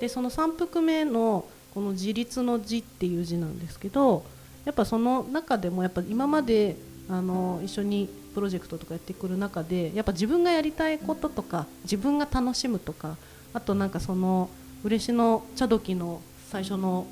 [0.00, 4.24] でその3幅目のこの自立の字っていう字なんですけど
[4.64, 6.76] やっぱその中でもやっぱ今まで
[7.08, 13.16] あの一緒にプロジェクトとかやってくる中でやっぱ自分がやりたいこととか自分が楽しむとか
[13.54, 14.50] あとなんかその
[14.84, 16.20] 嬉野茶時の
[16.50, 17.06] 最初の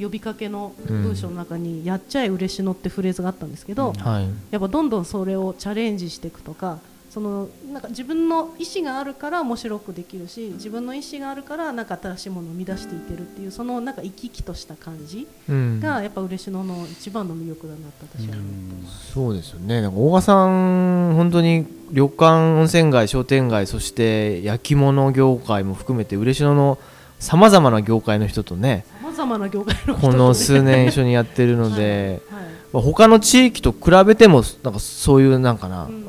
[0.00, 4.28] 呼びかけの文章の中に「やっちゃえ嬉野」ってフレーズがあったんですけど、はい。
[4.50, 6.78] やっぱどんどんそれをチャレンジしていくとか
[7.10, 15.78] そのなんか自分の意思があるから面白くできるし自分の意思があるからなんか新しいものを生み出していけるっていうそのなんか生き生きとした感じうん。
[15.80, 19.12] がやっぱ嬉野の一番の魅力だなって私は思ってます。
[19.12, 19.80] そうですよね。
[19.80, 22.24] なんか大賀さん本当に旅館
[22.58, 26.78] 温泉街商店街そして焼き物業界も含めて嬉野の
[27.20, 30.16] さまざまな業界の人とねさまざまな業界のこね。
[30.16, 32.42] の数年一緒にやってるので、はい。
[32.42, 32.50] はい。
[32.72, 36.04] まあ他の地域と比べてもなんかそういうなんかな、うん。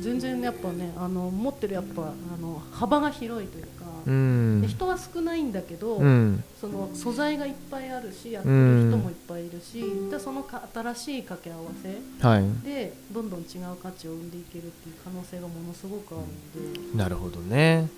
[0.00, 4.62] 全然やっぱねあの持ってるやっぱあの幅が広いというか、うん。
[4.62, 6.42] で人は少ないんだけど、うん。
[6.60, 12.44] その素材がいっぱいあるしやってる人もいっぱいいるし、でそのか新しい掛け合わせはい。
[12.64, 17.88] でどんどん違う価値を生んでいけるっていう可能性がものすごくあるので、なるほどね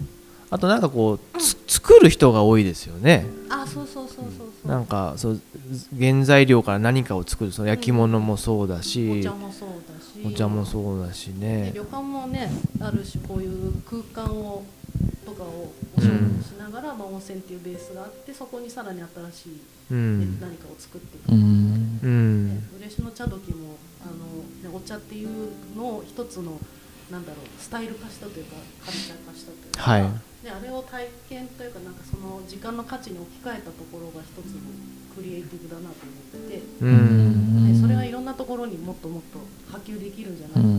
[0.50, 3.26] あとなんかこうつ作る人が多いですよね。
[3.48, 4.68] あそうそうそうそうそう。
[4.68, 5.40] なんかそう
[5.98, 10.06] 原材料から何かを作るその焼き物もそうだし、お茶もそうだし。
[10.24, 14.64] お茶もそうだしでね旅館もねある種こういう空間を
[15.24, 19.54] とかをお仕事しながら、まあ、温泉っていうベースがあってそこにさらに新しい、ね
[19.90, 20.40] うん。
[20.40, 22.00] 何かを作っていく、うん。
[22.02, 22.48] うん。
[22.48, 26.58] ね嬉野茶時もあの、ね、お茶っていうのを一つの
[27.10, 30.02] なんだろうスタイル化したというかカルチャー化したというか、はい。
[30.42, 34.60] であれを体験というかなんかその時間の価値に置き換えたところが一つの
[35.14, 37.72] クリエイティブだなと思ってて、うん。
[37.74, 39.38] でそれがいろんなところにもっともっと
[39.72, 40.66] 波及できるんじゃないかな。
[40.66, 40.70] っ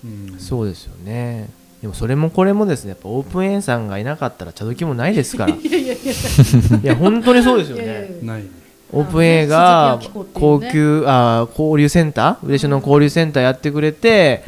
[0.00, 0.32] ていう。
[0.32, 0.38] うん。
[0.38, 1.50] そうですよね。
[1.82, 5.54] でもそれもこれもですねやっぱオープンエンさんがいなかったら茶時もないですから。
[5.56, 5.98] いいやいやい
[6.82, 6.92] や。
[6.92, 8.18] や本当にそうですよね。
[8.22, 8.44] ない
[8.90, 10.00] オープン A が
[10.32, 12.46] 高ね級あー交流センター？
[12.46, 14.42] 嬉野の交流センターやってくれて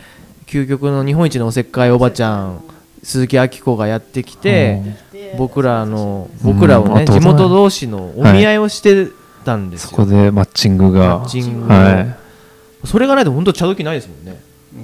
[0.50, 2.64] 究極の日本一のおせっかいおばちゃん
[3.04, 4.82] 鈴木明子がやってきて
[5.12, 9.06] で僕らのうん僕らをね地元同士のお見合いをして
[9.44, 11.18] たんですそよこでマッチングが。
[11.18, 12.86] マッチングはい。
[12.86, 14.40] それがないと本当茶時ないですもんね。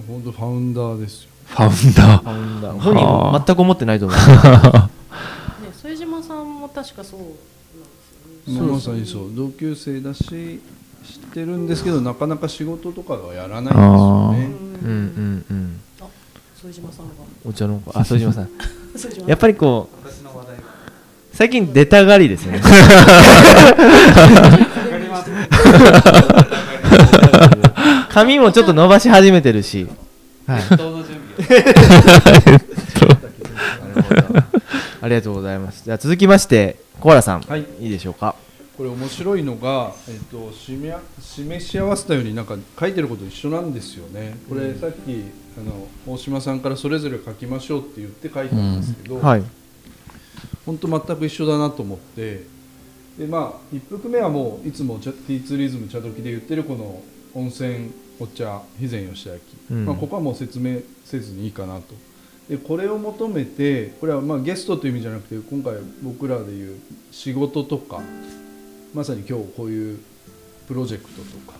[0.06, 1.30] 本当ファウンダーですよ。
[1.46, 2.76] ファウンダファウンダー。
[2.76, 4.18] はあ本人も全く思ってないと思う。
[4.18, 4.90] ー ね
[5.82, 7.40] 副島さんも確かそうなんで
[8.44, 8.72] すよね。
[8.72, 9.30] まさにそう。
[9.34, 10.24] 同級生だし
[11.06, 14.48] 知ってるんですけどなかなか仕事とかはやらないんですよね
[16.66, 17.14] 副島さんが。
[17.44, 17.92] お茶の子。
[17.96, 18.48] あ 副島さん。
[19.26, 19.96] やっぱりこう
[21.32, 22.60] 最近出たがりですね。
[28.08, 29.86] 髪もちょっと伸ばし始めてるし、
[30.48, 30.58] あ
[35.08, 35.82] りがとうございます。
[35.84, 37.66] じゃあ続きまして小原さん、はい。
[37.80, 38.34] いいでしょうか
[38.76, 44.36] これ面白いのが、えっと、示し合わせたようになんか書いてること一緒なんですよね。
[44.48, 45.24] これさっき
[45.58, 49.44] あの大島さんからそれぞれ書きましょうって言って書いたんですけど、はい。
[50.66, 52.44] 本当全く一緒だなと思って
[53.16, 57.02] でまあ一服目はもういつも茶ティーツーリズム茶時で言ってるこの
[57.34, 59.36] 温泉お茶肥前吉明、
[59.70, 59.86] うん。
[59.86, 61.94] まあ、ここはもう説明せずにいいかなと。
[62.48, 66.78] でこれを求めてこれはまあゲストという意味じゃなくて今回僕らでいう
[67.10, 68.00] 仕事とか
[68.96, 69.98] まさに今日こういう
[70.66, 71.58] プロジェクトとか、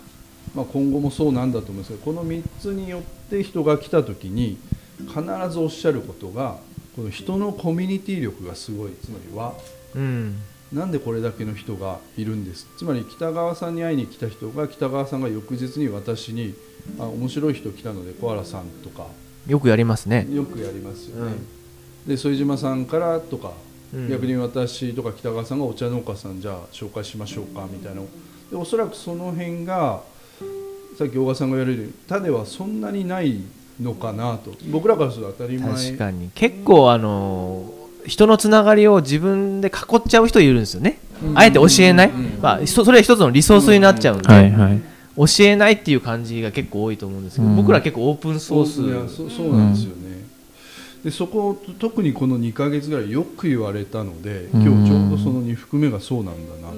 [0.55, 4.57] まあ、今後もそうなんだと思うんですけどこの3つによって人が来た時に
[5.07, 5.21] 必
[5.51, 6.57] ずおっしゃることが
[6.95, 8.91] この人のコミュニティ力がすごい。
[8.93, 9.53] つまりは
[9.93, 10.41] うん。
[10.73, 12.67] なんでこれだけの人がいるんです。
[12.75, 16.55] つまり北川さんに会いに来た人が北川さんが翌日に私に
[16.97, 19.05] 「あ面白い人来たので小原さん」とか。
[19.45, 20.27] よくやりますね。
[20.33, 21.33] よくやりますよね、
[22.07, 23.66] で副島さんからとか、うん
[24.09, 28.01] 逆に私とか北川さんがお茶農家さんじゃあ紹介しましょうかみたいな。
[28.51, 30.01] でおそらくその辺が
[30.97, 33.41] さっき大川さんが言われるように他ではそんなにない
[33.81, 34.53] のかなと。
[34.71, 35.71] 僕らからすると当たり前。
[35.73, 36.29] 確かに。
[36.33, 41.37] 結構あのー人のつながりを自分で囲っちゃう人いるんですよね、うん。
[41.37, 42.39] あえて教えない、うん。
[42.41, 44.81] まあ、そそれは一つのリソースになっちゃうんで、はいはい。
[45.17, 47.57] 教えないっていう感じが結構多いと思うんですけど、うん。
[47.57, 48.75] 僕ら結構オープンソース。
[49.13, 50.16] そそうなんですよね、
[51.07, 56.77] でそこ特にこの2ヶ月ぐらいよく言われたので今日ちょうどその2服目がそうなんだなと、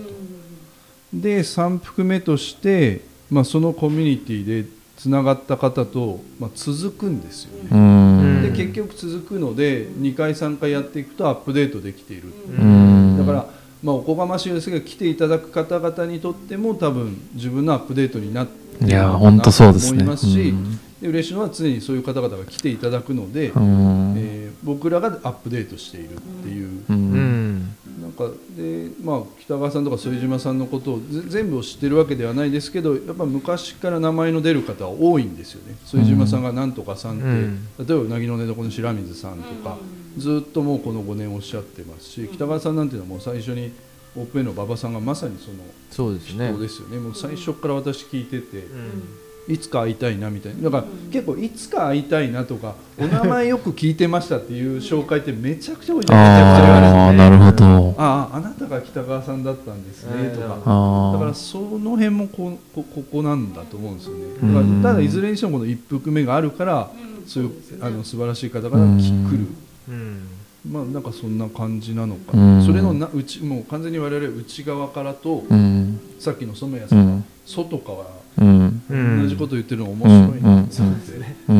[1.12, 8.44] で3服目として、まあ、そのコミュニティでつながった方と、まあ、続くんですよね、うん。
[8.44, 13.18] で結局続くので2回3回やっていくとアップデートできている、うん。
[13.18, 13.50] だから、
[13.82, 24.14] まあ、おこがましいですが来ていただく方々にとっても多分自分のアップデートになっていると思そうですねいますし、うんで嬉しいのは常にそういう方々が来ていただくので、うん。
[24.18, 27.56] えー僕らがアップデートしているっていう、ううん。
[27.56, 27.60] ん。
[28.02, 35.76] なんかで、まあ、北川さんとか副島さんのことをぜ全部を知ってるわけではないですけどやっぱ昔から名前の出る方は多いんですよね。
[35.90, 37.68] 副島さんがなんとかさんって、うん。
[37.78, 39.78] 例えばうなぎの寝床の白水さんとか、
[40.18, 43.72] ずっともうこの5年おっしゃってますし北川さんなんていうのはもう最初に
[44.18, 45.60] オープンの馬場さんがまさにその
[45.90, 46.50] そうですね。
[46.50, 46.98] 人ですよね。
[46.98, 50.70] もう最初から私聞いてて、うんいつか会いたいなみたいな。
[50.70, 56.96] だから結構いつか会いたいなとかお名前よく聞いてましたっていう紹介ってめちゃくちゃ多いじゃないですか。
[56.98, 57.96] ああなるほど。
[57.98, 60.30] あああなたが北川さんだったんですね。
[60.30, 60.62] とか。
[60.66, 64.24] あだからその辺もここここなんだと思うんですよね。
[64.44, 64.82] うん。
[64.82, 66.92] だからただいずれにしてもこの一服目があるから
[67.26, 69.48] そういうあの素晴らしい方が来る。
[69.90, 70.28] うん。
[70.70, 72.60] まあなんかそんな感じなのかうん。
[72.60, 76.00] なそれのなうちもう完全に我々内側からとうん。
[76.20, 77.02] さっきの染谷さうん。
[77.02, 78.82] んが外からうん。
[78.90, 79.22] うん。
[79.24, 81.12] 同じこと言ってるのが面白いなと思って、
[81.48, 81.56] うん。
[81.56, 81.60] う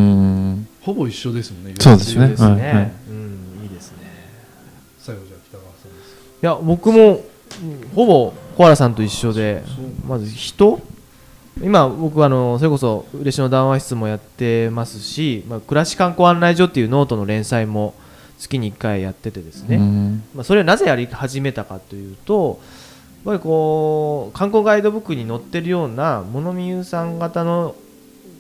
[0.54, 0.68] ん。
[0.82, 2.36] ほぼ一緒ですもんねそうですね。
[2.36, 2.76] すね、はい。
[2.76, 2.92] はい。
[3.10, 3.98] うんいいですね。
[4.98, 6.16] 最後じゃあ北川さんです。
[6.42, 9.64] いや僕もうんほぼ小原さんと一緒で
[10.08, 10.82] まず人？
[11.62, 17.96] 今僕はあのそれこそ嬉野談話室もやってますし、まあ、暮らし観光案内所っていうノートの連載も
[18.38, 20.24] 月に1回やっててですね、うん。
[20.34, 22.62] まあ、それをなぜやり始めたかというと
[23.26, 27.76] ぱりこう観光ガイドブックに載ってるような物見優さん型の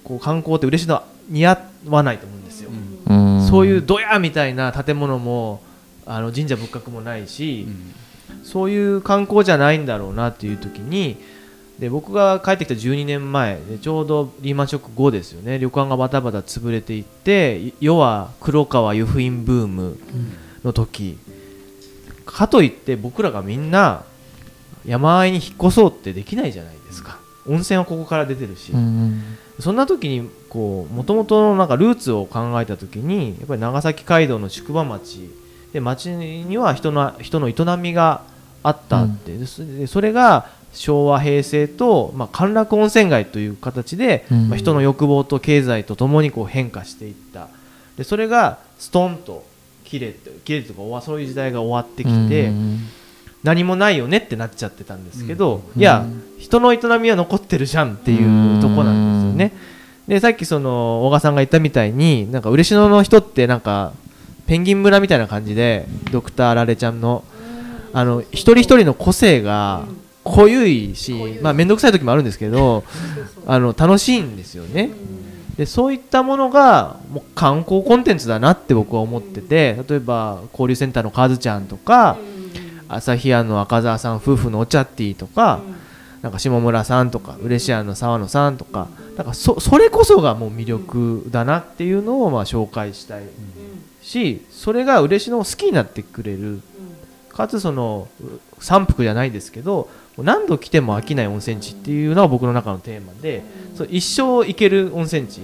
[0.04, 2.72] こう観光って嬉野は似合わないと思うんですよ、
[3.08, 3.48] うん。
[3.48, 5.62] そういうドヤみたいな建物も
[6.06, 7.68] あの神社仏閣もないし、
[8.44, 11.18] そういう観光じゃないんだろうなっていう時に
[11.78, 15.60] で僕が帰ってきた12年前でちょうどリーマンショック後ですよね。
[15.60, 19.98] 旅館がバタバタ潰れていってい要は黒川湯布院ブーム
[20.64, 21.18] の時、
[22.26, 24.04] かといって僕らがみんな
[24.90, 27.20] 山あいに引っ越そうってできないじゃないですか。
[27.48, 29.22] 温泉はここから出てるし、うん
[29.60, 35.30] そんな時にこう元々のなんかルーツを考えた時にやっぱり長崎街道の宿場町
[35.74, 38.22] で町には人の人の営みが
[38.64, 44.50] あったって、でそでそれが昭和平成と、まあ、歓楽温泉街という形で、うん。
[44.50, 47.50] まあ、人の欲望と経済とともにこう変化していった。
[47.98, 49.46] でそれがストンと
[49.84, 52.80] 切れて切れてとかそういう時代が終わってきて、うん
[53.44, 55.82] 何もないよねってなっちゃってたんですけど、うん。
[55.82, 56.24] いや、うん。
[56.40, 59.80] 人の営みは残ってるじゃんっていうとこなんですよね。
[60.08, 63.94] でさっきその小川さんが言ったみたいになんか嬉野の人ってなんか
[64.48, 67.24] ペンギン村みたいな感じでドクターラレちゃんの
[67.94, 69.86] あの一人一人の個性が
[70.24, 72.84] 濃ゆいし、まあ面倒くさい時もあるんですけど
[73.46, 74.90] あの楽しいんですよね。
[75.58, 82.18] でそういったものがもう観光コンテンツだなって僕は思ってて例えば交流センターのカズちゃんとか、
[82.90, 85.62] 旭屋の赤澤さん夫婦のお茶ティーとか、
[86.22, 93.24] なんか下村さんとか嬉し屋の沢野さんとかなんかそそれこそがもう魅力だなっていうのをまあ紹介したい
[94.02, 96.62] しそれが嬉野を好きになってくれる。
[97.30, 98.26] かつそのう
[98.60, 103.44] 三福じゃないですけど何度来ても飽きない温泉地っていうのは僕の中のテーマで
[103.76, 105.40] そう一生行ける温泉地。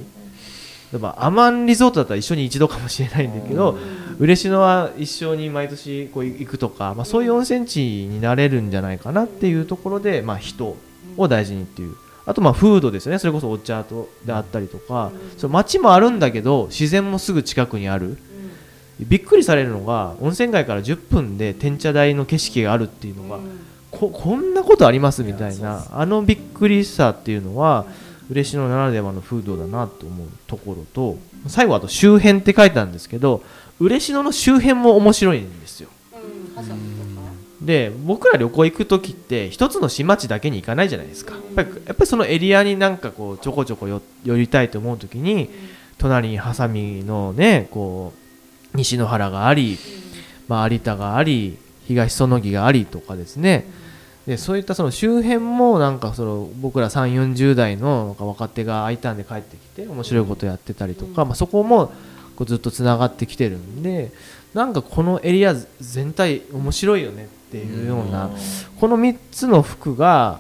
[0.92, 3.78] 例えばアマンリゾートだったら一緒に一度かもしれないんだけど
[4.20, 10.78] 嬉野は一生に毎年こう行くとか、まあ、そういう温泉地になれるんじゃないかなっていうところで、まあ、人
[11.18, 11.96] を大事にっていう。
[12.28, 13.20] あとまあフードですよね。
[13.20, 18.18] それこそお茶とであったりとか、そう街もあるんだけど自然もすぐ近くにある、
[19.00, 23.40] びっくりされるのが温泉街から10分で天茶台の景色があるっていうのが、
[23.92, 27.86] ここんなことありますみたいなあのびっくりさっていうのは
[28.30, 33.44] 嬉野ならではの風土だなと思うところと最後あと周辺って書いてあるんですけど
[33.80, 35.90] 嬉野の周辺も面白いんですよ。
[37.62, 41.34] で僕ら旅行行く時って一つの市町だけに行かないじゃないですか。
[41.34, 45.50] やっぱりやっぱりそのエリアになんかこうちょこちょこよ寄りたいと思う時に
[45.98, 48.14] 隣にハサミのねこ
[48.74, 49.78] う西野原があり、
[50.48, 51.58] まあ、有田があり
[51.88, 53.66] 東園木がありとかですね。
[54.28, 61.94] でそういったその周辺もなんかその僕ら3 4 0代の若手が I ターンで帰ってきて面白いことやってたりとか、まあ、そこも
[62.36, 64.12] こうずっとつながってきてるんで
[64.54, 68.30] なんかこのエリア全体面白いよねっていうような
[68.80, 70.40] この3つの服が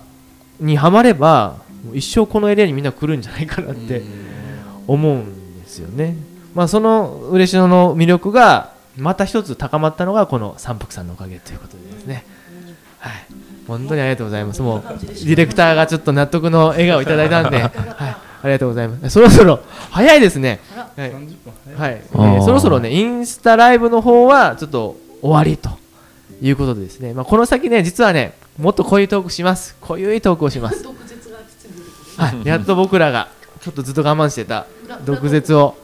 [0.59, 1.57] にはまれば
[1.93, 4.01] 一生このエリアにみんな来るんじゃないかなって
[4.87, 6.15] 思うんですよね。
[6.53, 12.25] まあ、その嬉野の魅力がまた一つ高まったのがこの三福さんのおかげということでですね。
[12.99, 13.25] はい、
[13.67, 14.61] 本当にありがとうございます。
[14.61, 17.71] もうディレクターがちょっと納得の笑顔をいただいたんで、はい、
[18.45, 19.09] ありがとうございます。
[19.09, 20.59] そろそろ早いですね。
[20.75, 22.01] はい、30分早い。
[22.13, 25.71] はい、そろそろねインスタライブの方はちょっと終わりと
[26.43, 29.75] いうことでですね、まあ、この先ね実はねもっとこういうトークします。
[29.81, 30.85] こういうトークをします。
[32.17, 33.29] はい、やっと僕らが
[33.61, 34.67] ちょっとずっと我慢してた
[35.05, 35.75] 毒舌を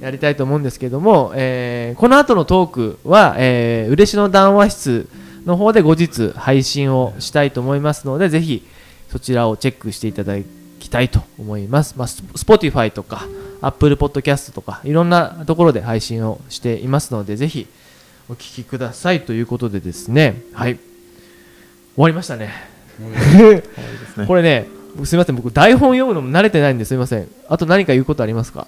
[0.00, 5.08] やりたいと思うんですけども、えーこの後のトークは、えー、嬉野談話室
[5.44, 8.64] の方で後日配信をしたいと思いますのでぜひ
[9.08, 10.36] そちらをチェックしていただ
[10.84, 13.26] きたいと思います、まあ、ス Spotify とか
[13.60, 17.66] Apple Podcast とかいろんなところで配信をしていますのでぜひ
[18.28, 20.42] お聞きくださいということでですね。
[20.54, 20.78] はい。
[21.96, 22.52] わりましたね。
[22.98, 23.62] ね。
[24.26, 24.66] これね
[25.04, 25.36] すみません。
[25.36, 27.28] 僕台本読むのも慣れてないんですみません。
[27.48, 28.66] あと何か言うことありますか？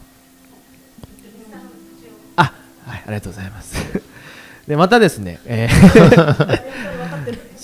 [2.36, 2.52] あ
[2.86, 3.76] はいありがとうございます。
[4.68, 6.86] でまたですね、えー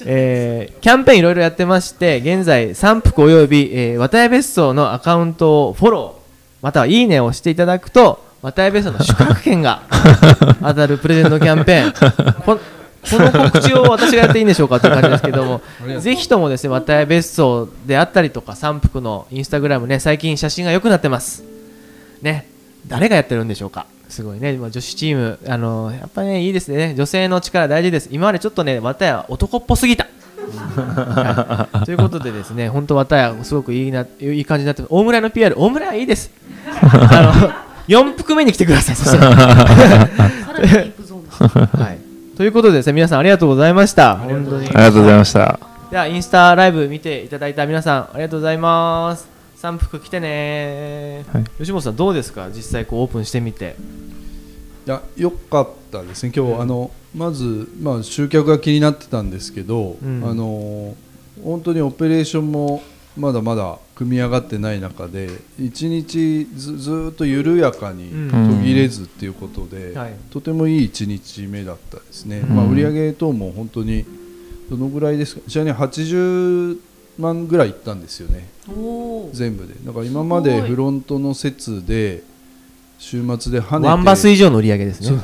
[0.06, 6.22] えーキャンペーンいろいろやってまして現在三福および、えー、綿谷別荘のアカウントをフォロー
[6.62, 9.82] またはいいねをしていただくと綿谷別荘の宿泊券が
[10.60, 12.42] 当たるプレゼントキャンペーン。
[12.42, 12.58] こ
[13.10, 15.60] この告知を私がやっていいんでしょうかという感じですけども
[16.00, 21.42] ぜひともですね綿谷別荘であったりとか三福のインスタグラムね最近写真が良くなってます。
[22.20, 22.46] ね
[22.86, 24.52] 誰がやってるんでしょうかすごいね。
[24.52, 26.94] 今女子チームあのやっぱりねいいですね。
[26.94, 28.08] 女性の力大事です。
[28.12, 30.06] 今までちょっとね綿谷は男っぽすぎた。
[30.54, 36.30] はい、ということでですね本当綿谷すごくいいないい感じになって大村屋の PR 大村屋いいです。
[36.82, 37.54] あ
[37.88, 38.96] の4服目に来てください。
[38.96, 41.42] そしたらさらにディープゾーンです。
[41.76, 41.98] はい、
[42.36, 44.18] ということでですね皆さんありがとうございました。
[44.18, 45.58] 本当にありがとうございました。
[45.90, 49.31] ではインスタライブ見ていただいた皆さんありがとうございます
[49.62, 51.44] 三服来てね、はい。
[51.56, 52.48] 吉本さんどうですか？
[52.52, 53.76] 実際こうオープンしてみて。
[54.88, 60.24] いや良かったですね、今日、あのまず、まあ、集客が気になってたんですけど、うん。
[60.28, 60.96] あの
[61.44, 62.82] 本当にオペレーションも
[63.16, 68.58] まだまだ組み上がってない中で、一日ずっと緩やかにうん。
[68.58, 70.14] 途切れずっていうことで、はい。
[70.32, 72.56] とてもいい1日目だったですね、うん。
[72.56, 74.04] まあ、売上等も本当に
[74.68, 76.80] どのぐらいですか、ちなみに80
[77.20, 78.50] 万ぐらいいったんですよね。
[79.32, 79.74] 全部で。
[79.84, 82.22] だから今までフロントの説で
[82.98, 85.20] 週末で跳ねてワンバス以上の売り上げですね。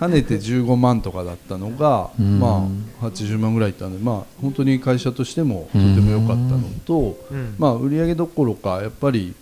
[0.00, 2.40] 跳ねて15万とかだったのが、うん。
[2.40, 2.66] ま
[3.02, 7.54] あ、80万ぐらいいったので、まあ、本当に会社としてもとても良かったのと、うん。
[7.58, 9.34] まあ、売上どころかやっぱり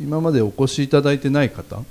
[0.00, 1.82] 今までお越しいただいてない方。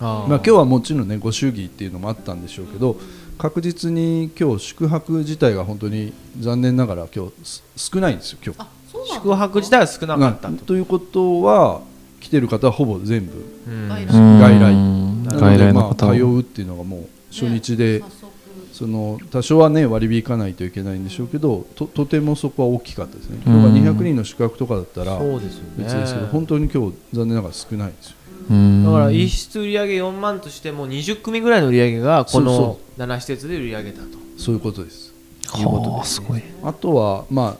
[0.00, 2.96] まあ、今日はもちろんねご祝儀っていうのもあったんでしょうけど
[3.36, 8.77] 確実に今日宿泊自体が本当に残念ながら今日す少ないんですよ今日。
[9.08, 11.82] 宿泊自体は少なかったなと、ということは
[12.20, 13.32] 来てる方はほぼ全部。
[13.66, 13.88] うん。
[13.88, 14.12] 外来。
[14.12, 18.02] 外来のでまあ来の方通うっていうのがもう初日で、
[18.72, 23.40] その多少はね割り引かないといけないんでしょうけどととてもそこは大きかったですね。
[23.46, 23.52] うん。
[23.52, 25.84] 今日は200人の宿泊とかだったらそうですよね。
[25.84, 28.16] 別ですけど本当に今日残念ながら少ないんですよ。
[28.50, 28.84] うん。
[28.84, 34.06] だから一室売上4万としても20組ぐらいの売り上げがこのそ7施設で売り上げたと。
[34.36, 35.12] そういうことです。
[35.58, 36.42] いうことはあですねすごい。
[36.62, 37.56] あとはま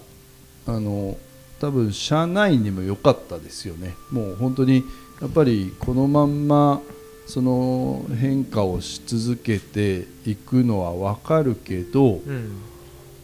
[0.66, 1.16] ああの
[1.61, 3.94] 多分社内にも良かったですよね。
[4.11, 4.84] もう本当に
[5.20, 6.80] やっぱりこのまんま
[7.26, 12.50] その変化をし続けていくのは分かるけど、うん。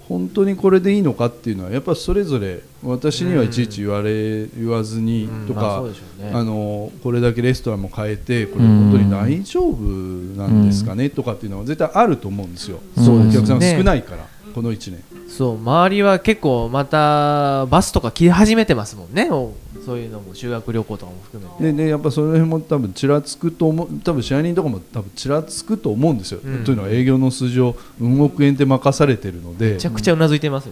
[0.08, 5.94] 本当にこれでいいのかっていうのはやっぱそれぞれ私にはいちいち言われ、言わずにとかうんま
[6.28, 6.30] あね。
[6.34, 13.00] あのこれだけレストランも変えてこれ本当に大丈夫なんですかね、とかっていうのは絶対あると思うんですよ、お
[13.32, 15.02] 客さんが少ないから、この1年。
[15.28, 19.28] そう周りは結構またバスとか切り始めてますもんね。
[19.30, 19.52] お
[19.84, 21.72] そういうのも修学旅行とかも含めて。
[21.76, 26.64] ででやっぱその辺も多分ちらつくと思う多分支配人とかも多分ちらつくと思うんですよ、うん。
[26.64, 29.72] というのは営業の数字を運億円で任されてるので。
[29.72, 30.68] めちゃくちゃうなずいてます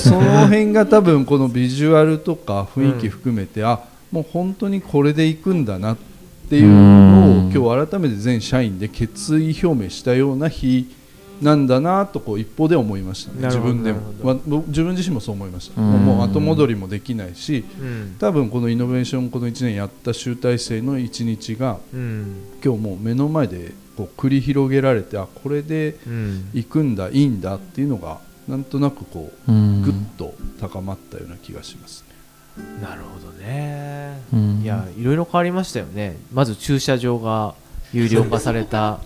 [0.00, 3.80] その辺が多分このビジュアルとか雰囲気含めて、あ
[4.10, 5.96] もう本当にこれでいくんだなっ
[6.50, 7.52] ていうのをうん。
[7.54, 10.88] 今日改めて全社員で決意表明したような日
[11.40, 13.46] なんだなとこう一方で思いましたね。
[13.46, 14.00] 自分でも。
[14.68, 15.80] 自分自身もそう思いました。
[15.80, 16.04] うん。
[16.04, 18.16] もう後戻りもできないしうん。
[18.18, 22.36] 多分このイノベーションこの1年やった集大成の1日がうん。
[22.64, 26.50] 今日もう目の前でこう繰り広げられてあこれでうん。
[26.52, 29.82] 行くんだいいんだっていうのがなんとなくこううん。
[29.82, 32.04] ぐっと高まったような気がします。
[32.80, 34.62] なるほどね、うん。
[34.62, 36.16] いやいろいろ変わりましたよね。
[36.32, 37.54] まず駐車場が
[37.92, 39.00] 有料化された。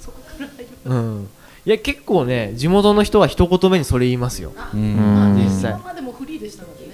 [0.85, 1.29] うん
[1.69, 4.55] いや結構ね地元の人は一言目にそれ言いますよ。
[4.73, 5.35] うん。
[5.37, 5.73] 実際。
[5.73, 6.89] 今までもフリーでしたからね。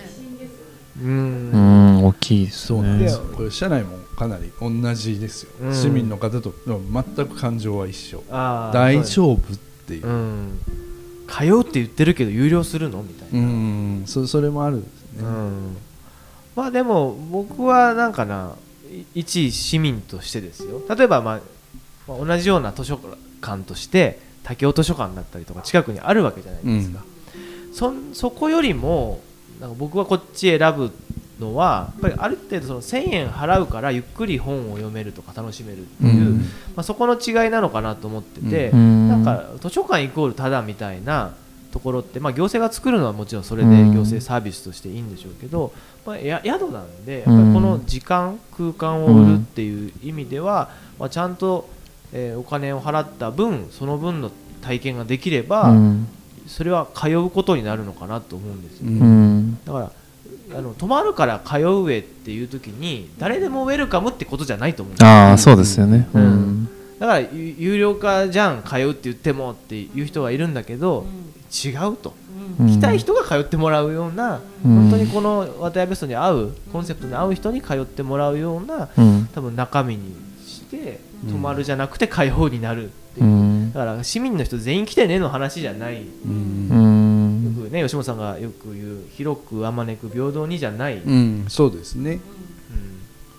[1.01, 1.53] ううん
[2.01, 3.11] ん大きいですそうなんでね。
[3.13, 5.73] すよこれ社内もかなり同じですよ、うん。
[5.73, 8.25] 市民の方と全く感情は一緒。
[8.29, 9.57] 大丈夫っ
[9.87, 10.07] ていう。
[10.09, 10.59] う、ん。
[11.29, 13.01] 通うって言ってるけど有料するの？
[13.05, 13.39] みたいな。
[13.39, 15.77] うん、そそれもあるんですね、うん。
[16.57, 18.57] まあでも僕はなんかな
[18.93, 20.83] い一市民としてですよ。
[20.93, 21.41] 例えば、まあ、
[22.09, 22.99] まあ同じような図書
[23.41, 27.05] 館として武雄図書館だったりとか近くにあるわけじゃないですか、
[27.73, 29.21] そんそこよりも
[29.61, 30.93] なんか僕はこっち選ぶ
[31.41, 36.39] のはやっぱりある程度その1000円払うからゆっくり本を読めるとか楽しめるっていう、うん。
[36.39, 36.45] ま
[36.77, 39.09] あ、そこの違いなのかなと思ってて、うん。
[39.09, 41.35] なんか図書館イコールただみたいな
[41.73, 43.93] ところって、まあ、行政が作るのはもちろんそれでうん。
[43.93, 45.73] 行政サービスとしていいんでしょうけど、
[46.07, 51.69] まあ、や宿なんでやっぱりこの時間、空間を売るっていう意味では、まあ、ちゃんと、
[52.15, 54.31] えーお金を払った分その分の
[54.63, 56.09] 体験ができれば、うん。
[56.47, 59.39] それは通うことになるのかなと思うんですよ、ううん。
[59.53, 59.91] んだから
[60.59, 65.09] あの泊まるから通うへっていう時に誰でもウェルカムってことじゃないと思うんですよ。
[65.09, 66.09] ああそうですよね。
[66.15, 66.27] ううん。
[66.65, 71.07] んだから有有料化じゃん通うって言ってもっていう人はいるんだけど、
[71.65, 72.15] 違うと、
[72.61, 72.67] うん。
[72.69, 74.75] 来たい人が通ってもらうような、うん。
[74.89, 79.29] 本当にこの渡辺ベストに合うコンセプトに合う人に通ってもらうようなうん。
[79.35, 80.15] 多分中身に
[80.77, 81.33] してうん。
[81.33, 83.73] 泊まるじゃなくて通うになるっていう、うん。
[83.73, 86.69] だから市民の人全員来てねの話じゃない、ようん。
[86.71, 91.47] うんくね吉本さんがよく言う広くあまねく平等にじゃない、うん。
[91.49, 92.21] そうですね、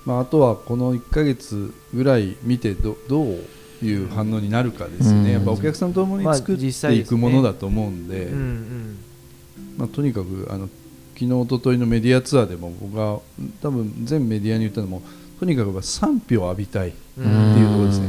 [0.06, 3.46] まあ、あとはこの1ヶ月ぐらい見てどどう
[3.84, 5.32] いう反応になるかですね、うん。
[5.32, 8.30] やっぱお客さんと共に作っていくものだと思うんで、
[9.78, 10.70] まあ、とにかくあの
[11.14, 13.20] 昨日一昨日のメディアツアーでも僕が
[13.62, 15.02] 多分全メディアに言ったのも
[15.40, 18.08] とにかく賛否を浴びたいってうんいうところですね。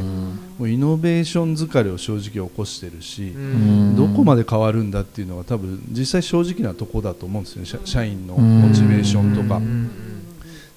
[0.57, 3.95] もうイノベーション疲れを正直起こしてるし、うん。
[3.95, 9.61] どこまで変わるんだっていうのが多分実際正直なとこだと思うんですよね社社員のモチベーションとか。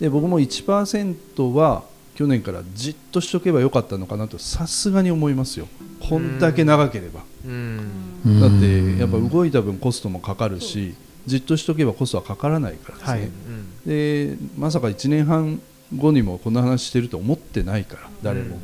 [0.01, 1.85] で僕も1%は
[2.15, 5.67] 去年からじっとしとけばよかったのかなとさすがに思いますよ。
[6.01, 7.21] こんだけ長ければ。
[7.21, 10.95] だってやっぱ動いた分コストもかかるし
[11.27, 13.69] じっとしとけばコストはかからないからですね、はい、うん。
[13.87, 15.61] でまさか1年半
[15.95, 18.59] 後にもこんな話してると思ってないから誰も、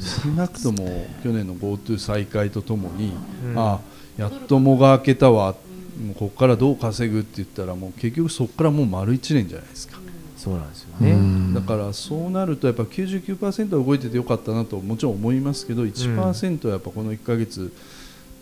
[0.00, 3.12] 少なくとも去年の GoTo 再開とともに、
[3.44, 3.58] うん。
[3.58, 3.80] ああ
[4.16, 5.54] やっと藻が明けたわ
[6.02, 9.98] もうここからどう稼ぐって言ったらもう結局そこからもう丸1年じゃないですか、
[10.36, 11.54] そうなんですようね、ん。
[11.54, 17.72] だからそうなるとやっぱ99%は動いててよかったなともちろん思いますけど1%はやっぱこの1ヶ月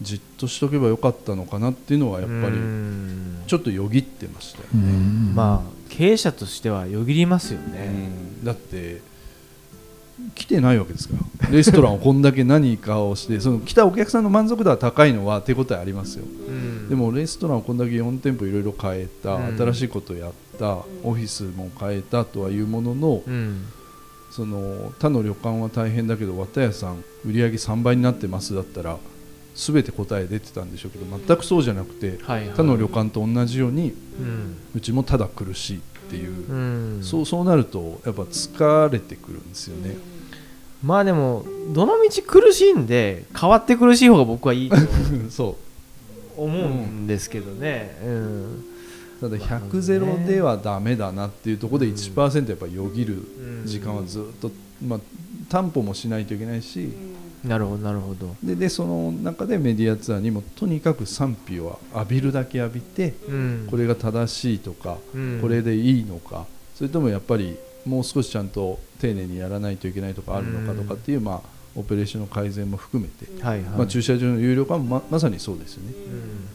[0.03, 3.43] じっとしとけばよかったのかなっていうのはやっぱりうん。
[3.47, 5.35] ちょっとよぎってましたようね、ん。
[5.35, 8.45] まあ経営者としてはよぎりますようね、ん。
[8.45, 9.01] だって
[10.35, 11.51] 来てないわけですから。
[11.51, 16.25] レストランをこんだけ何かをしてその来たお客さんの満足度は高いのは手応えありますよ。
[16.25, 16.89] うん。
[16.89, 19.57] でもレストランをこんだけ4店舗いろいろ変えた、うん。
[19.57, 23.67] 新しいことをやったオフィスも変えたとはいうものの、うん。
[24.31, 28.99] その他の旅館は大変だけど綿屋さん売り上げ3倍になってますだったら
[29.55, 32.49] 全て答え出てたんでしょうけど全くそうじゃなくてはいはい。
[32.57, 33.95] 他の旅館と同じように
[34.75, 35.81] うちもただ苦しいっ
[36.11, 36.55] ていう、う
[36.99, 37.03] ん。
[37.03, 39.97] そうそうなるとやっぱ疲れてくるんですよね。
[40.83, 44.77] まあでもどの道苦しいんで変わって苦しい方が僕はいいと
[45.31, 45.57] そ
[46.37, 48.45] 思うんですけどね、うん。
[48.45, 48.59] う
[49.21, 53.67] ただ100ゼロではダメだなっていうところで1%やっぱよぎるうん。
[53.67, 54.51] 時間はずっと、
[54.85, 55.01] まあ、
[55.49, 56.91] 担保もしないといけないし
[57.45, 65.39] なるほどなるほど、ででその中でメディアツアーにもとにかく賛否を浴びるだけ浴びてうん、これが正しいとか、うん。
[65.41, 71.41] これでいいのかそれともやっぱりもう少しちゃんと丁寧にやらないといけないとかあるのかとかっていう、まあ、
[71.77, 75.93] オペレーションの改善も含めて、はいはい、まあ、駐車場の有料化もままさにそうですよね。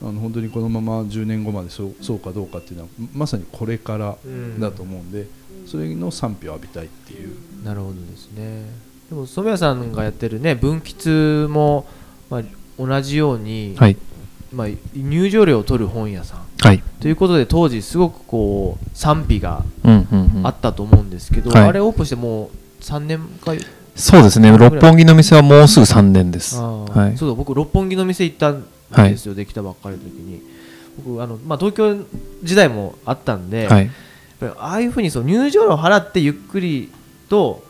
[0.01, 0.09] うん。
[0.09, 5.27] あの本当にこのまま10年後までそうそうかどうかっていうのはまさにこれからうんだと思うんで、
[5.67, 11.87] それの賛否を浴びたいっていう、なるほどですねでも染谷さんがやってるね分吉も、
[12.29, 12.43] まあ、
[12.77, 13.97] 同じように、はい。
[14.51, 16.39] まあ、入場料を取る本屋さん。
[16.59, 16.81] はい。
[16.99, 20.47] ということで当時すごくこう賛否がうんうんうん。
[20.47, 21.69] あったと思うんですけど、はい。
[21.69, 22.49] あれオープンしてもう
[22.81, 23.53] 3年か
[23.95, 24.55] そうですね。
[24.55, 26.57] 六本木の店はもうすぐ3年です。
[26.57, 27.17] はい。
[27.17, 28.63] そうだ僕六本木の店行ったん
[29.09, 30.41] ですよ、できたばっかりの時に。
[31.05, 31.97] 僕あの、まあ、東京
[32.43, 36.91] 時代もあったんで、ああいうふうにそう入場料を払ってゆっくり
[37.27, 37.63] と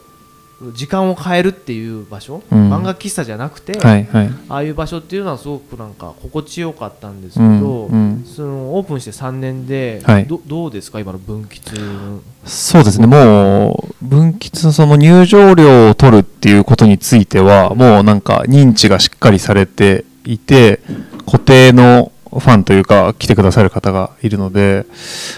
[0.74, 2.74] 時間を変えるっていう場所、うん。
[2.74, 4.30] 漫画喫茶じゃなくて、はいはい。
[4.50, 8.24] ああいう場所っていうのはすごくなんか心地よかったんですけど、うんうん。
[8.26, 10.26] そのオープンして3年で、はい。
[10.26, 11.00] どどうですか？
[11.00, 12.20] 今の分吉の？
[12.46, 13.08] そうですね。
[13.08, 20.82] もう分吉のその入場料を取るっていうことについてはもうなんか認知がしっかりされていて
[21.26, 24.86] 固定のファンというか来てくださる方がいるので、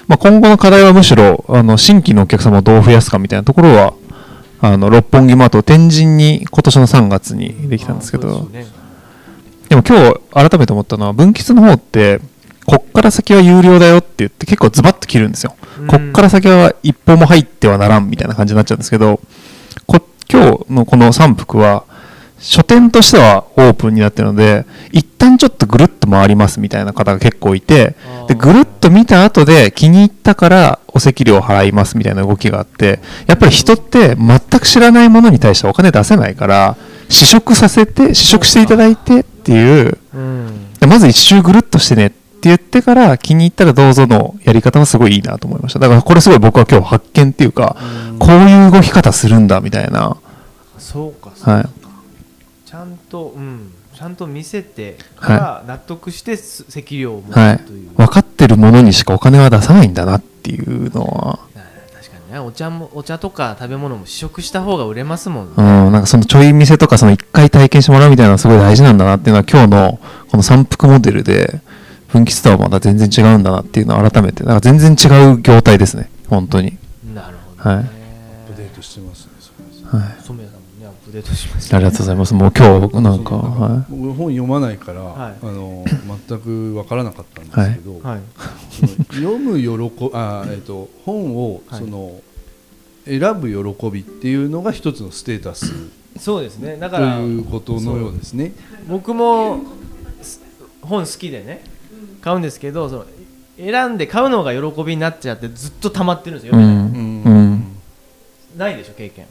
[0.07, 3.93] まあ、今後の課題はむしろあの新規のお客様をどう増やすかみたいなところは
[4.61, 8.43] あの六本木もあと天神に今年の3月にできたんですけあど。
[8.45, 8.65] ね
[9.71, 12.19] でも今日改めて思ったのは分吉の方って
[12.65, 15.87] こっから先は有料だよって言って結構ズバッと切るんですよ、うん。
[15.87, 19.21] こっから先は一歩も入ってはならんみたいな感じになっちゃうんですけど
[19.87, 21.85] こ今日のこの3幅は
[22.37, 27.95] 書店としてはオープンになってるので一旦ちょっとぐるっと回りますみたいな方が結構いて
[28.27, 36.77] でぐるっと見た後で気に入ったからお席料払いますみたいな動きがあってやっぱり人って全く知らないものに対してお金出せないから
[37.09, 39.97] 試食させて試食していただいてっていう。
[40.13, 40.73] うん。
[40.79, 45.79] でまず一周ぐるっとしてねって言ってから気に入ったらどうぞのやり方はすごいいいなと思いました。
[45.79, 47.75] だからこれすごい僕は今日発見っていうか
[48.17, 50.17] こういう動き方するんだみたいな。
[50.77, 51.69] そうかそうか、はい。
[52.65, 61.39] ちゃんと、うん、ちちゃんと見せてから納得してす席料をもはいらうという、分かってるものにしかお金は出さないんだなっていうのは。
[61.93, 62.39] 確かにね。
[62.39, 69.99] お茶もお茶とか食べ物も試食した方が売れますもんね、うん、なんかそのちょい店とかその一回体験してもらうみたいなのがすごい大事なんだなっていうのは今日の
[70.31, 71.61] この三福モデルで
[72.07, 76.09] 分岐ストアはまた全然違うんだなっていうのを改めてなんか全然違う業態ですね。
[76.27, 76.77] 本当に。
[77.13, 77.85] なるほどね、はい。
[77.85, 79.31] アップデートしてますね
[79.91, 80.21] はい
[81.11, 82.33] プデートしましたありがとうございます。
[82.33, 85.35] もう今日なんかは僕本読まないから、はい。
[85.41, 85.85] あの
[86.27, 88.21] 全くわからなかったんですけど、はい。
[89.15, 91.79] 読む喜あ、えっと本をはい。
[91.79, 92.21] その、
[93.05, 95.73] 選ぶ喜びっていうのが一つのステータス
[96.17, 96.77] そうですね。
[96.77, 98.53] だとからいうことのようですね。
[98.87, 99.59] 僕も
[100.21, 100.41] す
[100.81, 101.61] 本好きでね
[102.21, 103.05] 買うんですけどその
[103.57, 107.23] 選んで買うのが喜びになっちゃってずっと溜まってるんですよ、う読めないん。
[107.23, 107.63] うん。
[108.57, 109.25] ないでしょ経験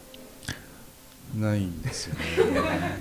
[1.39, 2.24] ないんですよね。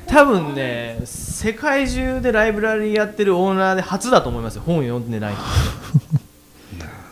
[0.08, 4.64] 多分ね世界中でライブラリーやってるオーナーで初だと思いますよ。
[4.66, 5.42] 本読んでない人。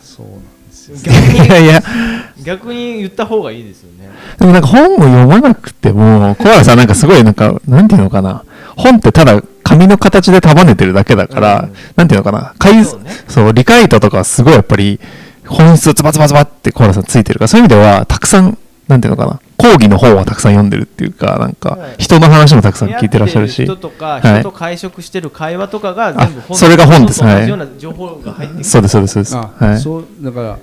[0.00, 0.96] そうなんですよ。
[1.02, 1.82] 逆にいやいや。
[2.44, 4.10] 逆に言った方がいいですよね。
[4.38, 8.44] でもなんか本を読まなくても小原さんなんかすごいなんかなんていうのかな。
[8.76, 11.74] 本ってただ紙の形で束ねてるだけだから、うん。
[11.96, 12.54] なんていうのかな。
[12.58, 13.10] 解そうね。
[13.26, 15.00] そう理解度とかはすごいやっぱり
[15.48, 18.56] 本質ズバズバズバって小原さんついてるからそういう意味ではたくさん
[18.88, 19.40] なんていうのかな。
[19.58, 21.94] 講義の本はたくさん読んでるっていうかなんかはい。
[21.98, 24.40] 人の話もたくさん聞いてらっしゃるし、人とかはい。
[24.40, 27.20] 人と会食してる会話とかが全部あそれが本です。
[27.20, 27.42] 同はい。
[27.44, 28.64] じような情報が入ってくる。
[28.64, 29.36] そうですそうですそうです。
[29.36, 29.78] あ、はい。
[29.78, 30.58] そうだから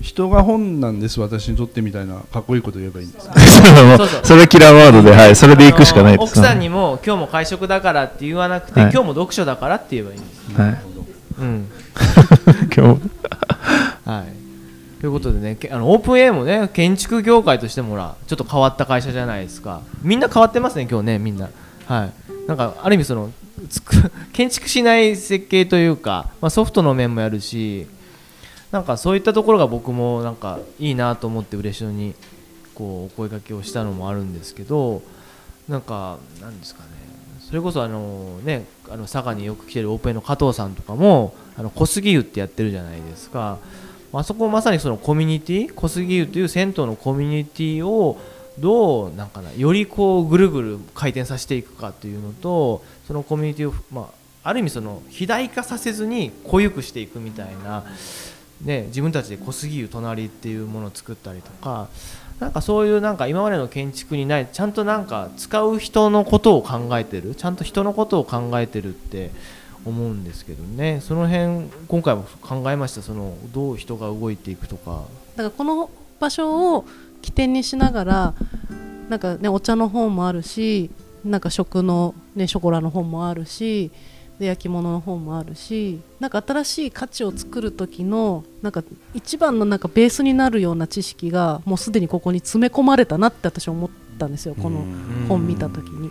[0.00, 3.34] 人が本なんです私にとってみたいなかっこいいこと言えばいいんですか？
[3.40, 4.08] そうそう。
[4.08, 6.30] そうそれキラーワードで、はい、それで行くしかないです。
[6.38, 8.92] 奥さんにも今日も会食だからって言わなくて、はい。
[8.92, 10.78] 今日も読書だからって言えばいいんです、はい。
[11.40, 11.66] うん。
[12.76, 13.00] 今日
[14.04, 14.24] はい、
[15.00, 19.82] ということでねあのオープン A もね建築業界としてもらちょっと変わった会社じゃないですか。
[20.02, 21.48] みんな変わってますね今日ねみんな。
[21.86, 22.12] はい。
[22.48, 23.30] なんかある意味その
[24.32, 27.86] 建築しない設計というか、まあ、ソフトの面もやるし
[28.70, 32.14] なんかそういったところが僕もなんかいいなと思って嬉野に
[32.74, 35.02] こうお声掛けをしたのもあるんですけど
[35.68, 36.88] なんかなんですかね。
[37.40, 43.58] それこそあのねあの佐賀によく来てるオープン A の加藤さんとかもあの小杉湯ってやってるじゃないですか。
[44.12, 48.18] あそこまさにそのコミュニティ小杉湯という銭湯のコミュニティを
[48.58, 57.84] どうなんかなよりこうぐるぐる回転させていくかというのとそのコミュニティをまあある意味その肥大化させずに濃ゆくしていくみたいな、
[58.62, 61.88] ね、自分たちで小杉湯隣っていうものを作ったりとか
[62.40, 69.32] なんかそういうなんか今までの建築にないちゃんとなんか使う人のことを考えてるちゃんと人のことを考えてるって
[69.88, 71.00] 思うんですけどね。
[71.02, 73.02] その辺今回も考えました。
[73.02, 75.04] そのどう人が動いていくとか。
[75.36, 76.84] だからこの場所を
[77.22, 78.34] 起点にしながら
[79.08, 80.90] なんかねお茶の本もあるし
[81.24, 83.90] なんか食のねショコラの本もあるし
[84.38, 88.84] で焼き物の本もあるしなんか新しい価値を作る時のなんか
[89.14, 94.54] 一番のなんかベースになるような知識がもうすでにここに詰め込まれたなって私は思ったんですよ。
[94.54, 94.84] この
[95.28, 96.10] 本見た時に。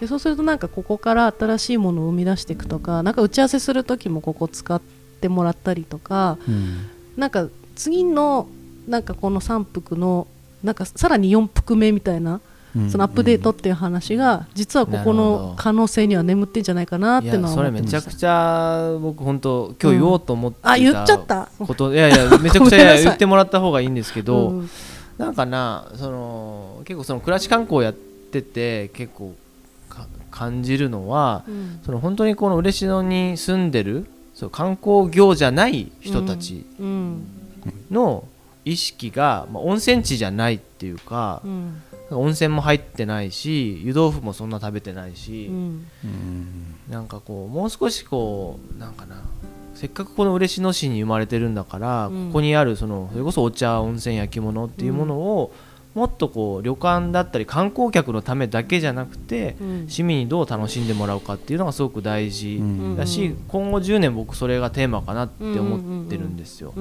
[0.00, 4.80] でそうするとなんかここから新しいものを生み出していくとかなんか打ち合わせする時もここ使っ
[5.20, 6.38] てもらったりとか
[7.16, 8.48] なんか次の
[8.86, 10.26] なんかこの3幅の
[10.62, 12.40] なんかさらに4幅目みたいな
[12.90, 21.48] そのアップデートっていう話が実はここの可能性には眠ってんじゃないかなってのはそれめちゃくちゃ僕本当今日言おうと思ってた、あ言っちゃった。
[21.58, 24.70] こといやいや めちゃくちゃ言ってもらった方がいいんですけど、うん
[25.18, 29.47] なんかなその結構その暮らし観光やってて結構か
[30.38, 31.80] 感じるのはうん。
[31.84, 37.24] その本当にこの嬉野に住んでるそう観光業じゃない人たちうん。
[37.90, 38.24] の
[38.64, 41.82] 意識が、まあ、温泉地じゃないっていうかう、ん。
[42.10, 45.86] 温泉も入ってないし湯豆腐もそんな食べてないし、うん。
[46.88, 49.16] なんかこうもう少しこうなんかな
[49.74, 52.26] せっかくこの嬉野市に生まれてるんだから、うん。
[52.28, 55.52] ここにあるそのそれこそお茶温泉焼き物っていうものを、
[55.98, 59.88] もっとこう旅館だったり観光客のためだけじゃなくて、うん。
[59.88, 62.96] 市民にどう楽しんでもらうかっていうのがすごく大事うん。
[62.96, 66.72] だし、今後10年僕それがテーマかなって思ってるんですよ。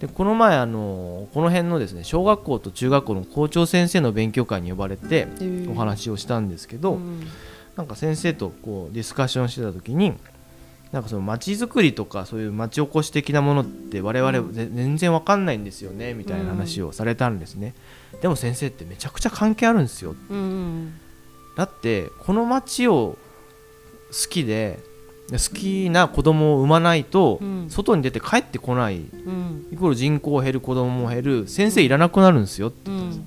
[0.00, 7.26] でこの前あのこの辺のですね小学校と中学校の校長先生の勉強会に呼ばれてうんお話をしたんですけど、うん。
[7.76, 10.14] なんか先生とこうディスカッションしてた時に
[10.92, 17.74] なんかその街づくりとかそういう町おこし的なものって我々全然わかんないんですよねみたいな話をされたんですね、
[18.22, 20.14] でも先生ってめちゃくちゃ関係あるんですよ。
[20.30, 21.00] うんうん。
[21.56, 23.18] だってこの町を
[24.08, 24.78] 好きで
[25.30, 27.66] 好きな子供を産まないとうん。
[27.68, 28.96] 外に出て帰ってこない。
[28.96, 29.66] うん。
[29.70, 31.48] イコール人口減る子供も減る。
[31.48, 32.90] 先生いらなくなるんですよって。
[32.90, 33.26] うん。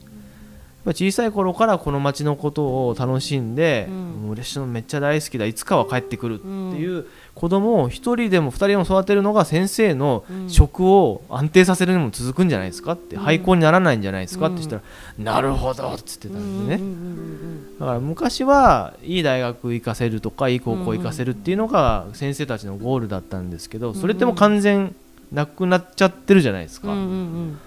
[0.84, 3.96] ぱ小さい頃からこの町のことを楽しんで、うん。
[4.24, 5.46] もう嬉しいのめっちゃ大好きだ。
[5.46, 10.50] いつかは帰ってくるっていう子供を一人でも二人でも育てるのが先生のうん。
[10.50, 13.22] 職を安定させるのも続くんじゃないですかって、うん。
[13.22, 24.94] 廃校にならないんじゃないですかってうん言ったら、なるほどっつってたんでね、うんうんうんだから昔はいい大学行かせるとかいい高校行かせるっていうのが先生たちのゴールだったんですけどそれってもう完全
[25.32, 27.60] なくなっちゃってるじゃないですか、うんうんうん。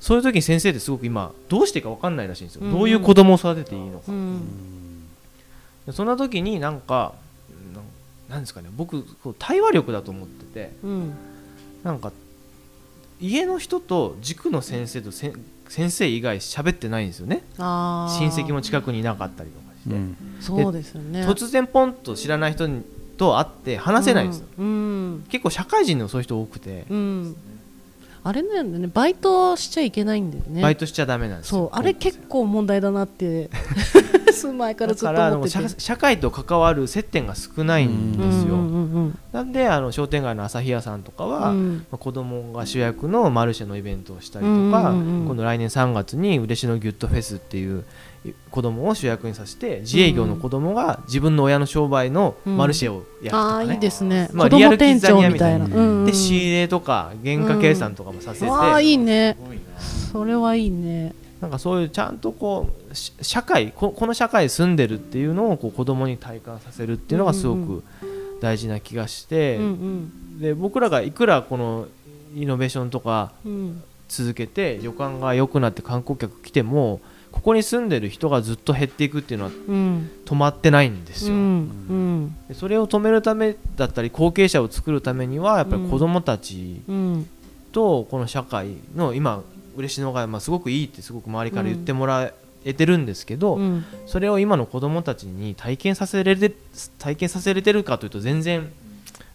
[0.00, 4.40] そういう時に先生ってすごく今どうしていいか分かんないらしいんですよ、うんどういう子供を育てていいのか、うん。
[5.86, 7.14] でそんな時になんか
[8.32, 11.14] なんですかね僕こう対話力だと思っててうん。
[11.84, 12.12] なんか
[13.20, 15.34] 家の人と塾の先生と先
[15.90, 17.44] 生以外喋ってないんですよね。
[17.56, 20.16] 親戚も近くにいなかったりとかして、うん。
[20.40, 21.24] そうですよね。
[21.26, 22.82] 突然ポンと知らない人に
[23.16, 24.66] と会って話せないんですよ、うん。
[24.66, 24.68] う
[25.18, 25.24] ん。
[25.28, 27.36] 結構社会人でもそういう人多くて、うん
[28.24, 28.90] あれなんだよね。
[28.92, 30.62] バイトしちゃいけないんだよね。
[30.62, 31.62] バイトしちゃダメなんですよ。
[31.62, 31.70] そう。
[31.72, 33.50] あれ結構問題だなって
[34.32, 35.68] 住む前からずっと思ってて。
[35.68, 38.56] 社社会と関わる接点が少ないんですよ、
[39.32, 41.76] なんであの商店街の朝日屋さんとかは、うん。
[41.90, 47.84] まあ子供が主役のマルシェのイベントをしたりとか、今度来年3月に嬉野ギュットフェスっていう
[48.50, 53.70] 子供を主役にさせて自営業の子供が自分の親の商売のマルシェをやるとあかね。
[53.70, 55.64] あいい、ですね、まあリアルキッザニアみたいな。
[55.64, 59.36] うんうんで仕入れとか原価計算とかもさせて、ああいいね。
[60.12, 61.14] それはいいね。
[61.40, 67.84] なんかそういうちゃんとこうし社会ここの社会に住んでるっていうのをこう子供に体感させるっていうのがすごうんうく
[68.40, 70.40] 大事な気がして、うんうん。
[70.40, 71.88] で僕らがいくらこの
[72.34, 73.82] イノベーションとかうん。
[74.08, 77.00] 続けて旅館が良くなって観光客来ても
[77.32, 80.10] ここに住んでる人がずっと減っていくっていうのはうん。
[80.24, 81.40] 止まってないんですよ、うん。
[81.40, 81.42] う
[81.92, 82.36] ん。
[82.48, 87.28] でそれを止めるためだったり後継者を作るためにはやっぱり子どもたちうん。
[87.72, 89.42] とこの社会の今
[89.76, 92.32] 嬉野がまあすごくいいってすごく周りから言ってもら
[92.64, 93.84] えてるんですけど、うん。
[94.06, 96.54] それを今の子どもたちに体験させれて
[96.98, 98.70] 体験させれてるかというと全然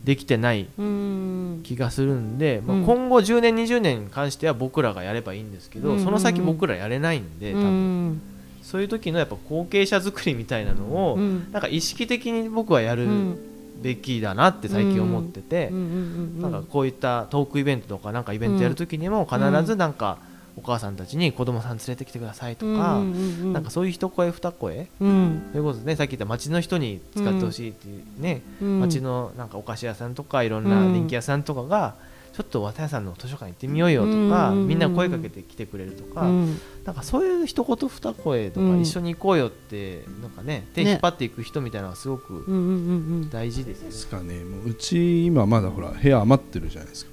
[0.03, 1.61] できてないうん。
[1.63, 2.85] 気がするんで、まあうん。
[2.85, 6.03] 今後10年20年に関しては僕らがやればいいんですけど、うん。
[6.03, 8.21] その先僕らやれないんで多う分、ん
[8.61, 11.51] そういう時のやっぱ後継者作りみたいなのを、うん。
[11.51, 13.39] なんか意識的に僕はやるうん。
[13.79, 20.17] べきだなって最近思ってて、なんかこういったトークイベントとかなんかイベントやる時にも必ずなんか
[20.57, 24.89] お母さんたちに子供さん連れてきてくださいとか、うんうんうんなんかそういう一声二声。
[24.99, 25.41] うん。
[25.53, 25.95] そういうことですね。
[25.95, 28.79] さっき言った町の人に使ってほしいっていうね、うん。
[28.81, 31.95] 町のなんかお菓子屋さんとかいろんな電気屋さんとかが、
[32.33, 36.59] ちょっと綿屋さんの図書館行ってみようよとか、うんみんな声かけてきてくれるとか、うん。
[36.85, 43.89] なんかそういう一言二声とか、うん一緒に行こうよってなんかね手引っ張っていく人みたいなのがすごくうんうんうん大事ですよね。
[43.89, 47.11] ですかねもううち今まだほら部屋余ってるじゃないですか。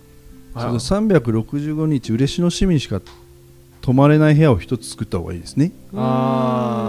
[0.55, 3.01] あその365日嬉野市民しか
[3.85, 5.71] 泊まれない部屋を一つ作った方がいいですね。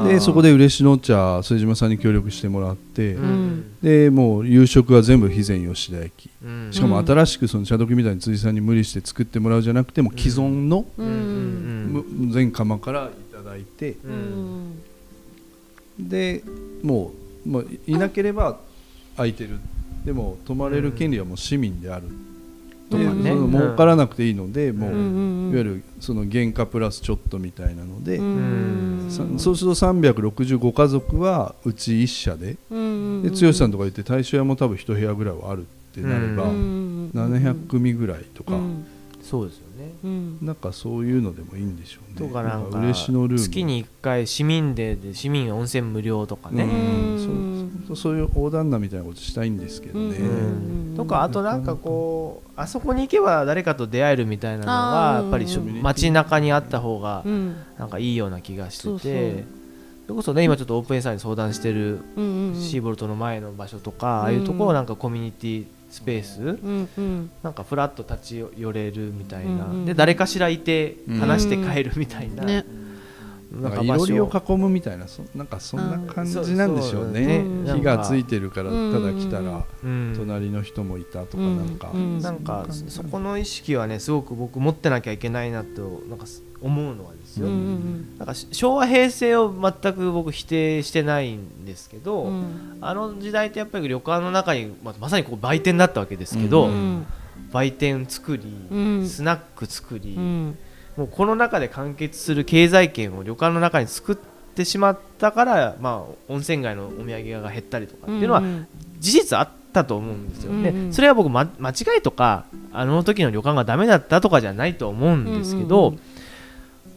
[0.07, 3.75] でそこで嬉野茶副島さんに協力してもらって、うん。
[3.83, 6.69] でもう夕食は全部肥前吉田焼うん。
[6.71, 10.85] しかも新しくその茶時みたいに辻さんに無理して作ってもらうじゃなくても既存の、
[12.31, 13.91] 全釜からいただいて。
[13.91, 14.69] ううん。
[14.69, 14.73] ん
[15.99, 16.45] で
[16.81, 17.11] も
[17.45, 18.57] うもういなければ
[19.17, 19.59] 空いてる。
[20.05, 22.07] でも泊まれる権利はもう市民である、
[22.97, 23.23] とかね。
[23.23, 38.85] でその儲からなくていいので、もう、うんいわゆるその原価プラスちょっとみたいなので、うんさそうすると365家族はうち1社でうんで剛さんとか言って大正屋も多分1部屋ぐらいはあるってなれば、うん700組ぐらいとか、うん。
[39.21, 39.64] そうです。
[40.05, 40.37] うん。
[40.41, 42.27] なんかそういうのでもいいんでしょうね。
[42.27, 43.39] とかなんか嬉野ルーム。
[43.39, 47.83] 月に1回市民デーで市民温泉無料とかね、うん。
[47.87, 50.93] そうそういう横断なみたいなことしたいんですけどね、うん。
[50.95, 57.55] とかあとなんかこうあそこに行けば誰かと出会えるみたいなのあーがやっぱり街中にあった方がうん。
[57.77, 59.65] なんかいいような気がしてて。
[60.05, 66.41] それこそね今ちょっとオープンエサーに相談してるシーボルトの前の場所とかああいうところをなんかコミュニティスペース？
[66.41, 67.31] うんうん。
[67.41, 72.53] なんかフラッと立ち寄れるみたいな、うんうんで誰かしらいて話して帰るみたいな、ね。
[72.53, 72.84] なんかいろ
[73.51, 77.43] なんか場所りを囲むみたいなそなんかそんな感じなんでしょうね。
[77.65, 78.93] 火がついてるからうん。
[78.93, 80.13] ただ来たらうん。
[80.17, 81.57] 隣の人もいたとかうん。
[81.57, 86.25] なんか、うんなんかそこの意識はねすごく僕持ってなきゃいけないなとなんか
[86.61, 92.77] 思うのはですよ、なんかし昭和平成を全く僕否定してないんですけど、うん。
[92.81, 97.05] あの時代ってやっぱり旅館の中に、まあ、まさにこう売店だったわけですけど、うん。
[97.51, 99.07] 売店作り、うん。
[99.07, 100.57] スナック作り、うん
[100.97, 108.67] もうこの中で完結する経済圏を旅館の中に作ってしまったから、まあ、温泉街のお土産屋が減ったりとかっていうのはん
[108.99, 110.93] 事実あったと思うんですよね、うんうん。
[110.93, 115.99] それは僕、ま、間違いとかあの時の旅館がダメだったとかじゃないと思うんですけど、うんうん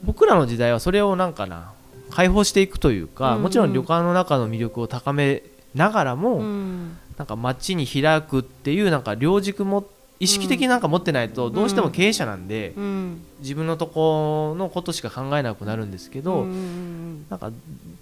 [0.05, 1.73] 僕らの時代はそれをなんかな
[2.11, 5.43] 解放していくというか、うんもちろん旅館の中の魅力を高め
[5.75, 6.97] ながらも、うん。
[7.17, 9.85] なんか街に開くっていうなんか両軸も
[10.21, 13.23] 意識的になんか持ってないとどうしても経営者なんで、うん。
[13.41, 17.53] 自分のとこのことしか考えなくなるんですけど、うんうんなんか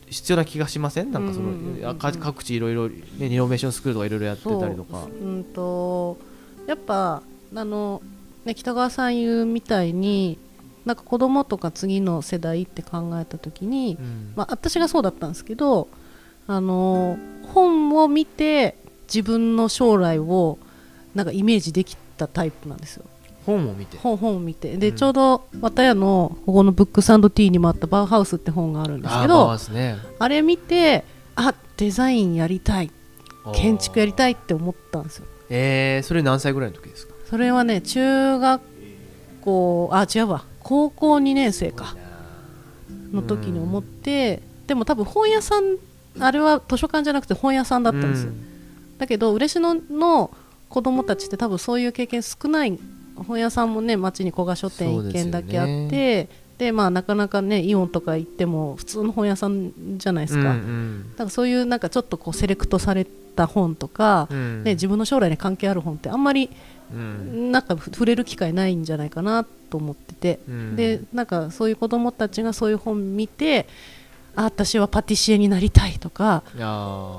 [0.09, 1.11] 必要な気がしません？
[1.11, 5.03] なんかその、うん各地いろいろねリノベーションスクールとかいろいろやってたりとか。
[5.03, 6.17] そううんと
[6.67, 7.23] やっぱ
[7.55, 8.01] あの、
[8.45, 10.39] ね、北川さん言うみたいに
[10.85, 14.33] なんか子供とか次の世代って考えた時に、うん。
[14.37, 15.89] まあ、私がそうだったんですけど
[16.47, 17.19] あの
[17.53, 18.77] 本を見て
[19.09, 20.59] 自分の将来を
[21.15, 23.05] なんかイメージできたタイプなんですよ。
[23.45, 23.97] 本を見て？
[23.99, 24.77] 本本を見て。
[24.77, 24.97] で、うん。
[24.97, 29.97] ちょうど綿屋のここのブックサンドティーにもあったバウハウスって本があるんですけどバースね。
[30.19, 31.05] あれ見て
[31.37, 32.91] あデザインやりたい。
[33.55, 35.27] 建築やりたいって思ったんですよ。
[35.51, 37.15] えー、それ何歳ぐらいの時ですか？
[37.31, 38.63] それはね中学
[39.43, 40.45] 校あ違うわ。
[40.61, 41.97] 高校2年生か。
[43.13, 45.77] の時に思ってでも多分本屋さん
[46.19, 48.33] あれは図書館じゃなくて本屋さんだったんですよ、
[48.99, 50.33] だけど嬉野の
[50.69, 52.79] 子供たちって多分そういう経験少ない
[53.15, 61.11] 本屋さんもね町に古賀書店1軒だけあっそうてで,、まあなかなかねイオンとか行っても普通の本屋さんじゃないですか,、うんうん。
[61.13, 64.65] だからそういうなんかちょっとこうセレクトされた本とか、うん。
[64.65, 66.51] ね、自分の将来に関係ある本ってあんまり
[66.93, 67.53] うん。
[67.53, 70.77] なんか触れる機会ないんじゃないかなと思ってて、うん。
[70.77, 73.67] でなんかそういう子供たちがそういう本見て
[74.37, 76.43] あ私はパティシエになりたいとか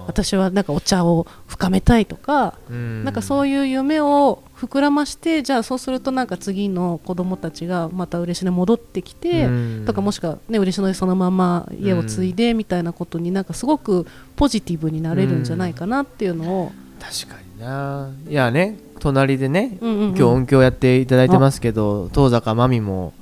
[0.07, 3.03] 私はなんかお茶を深めたいとか、うん。
[3.03, 9.83] なんかそういう夢を膨らましてじゃあそうするとなんか次の子供たちがまた嬉野に戻ってきて、うん。
[9.85, 14.05] とかもしくはね嬉野でそのまま家を継いでみたいなことになんかすごく
[14.35, 18.11] ポジティブになれるんじゃないかなっていうのを、確かにな。
[18.27, 20.07] いやね隣でね、うんうんうん。
[20.09, 23.13] 今日音響やっていただいてますけど遠坂真美も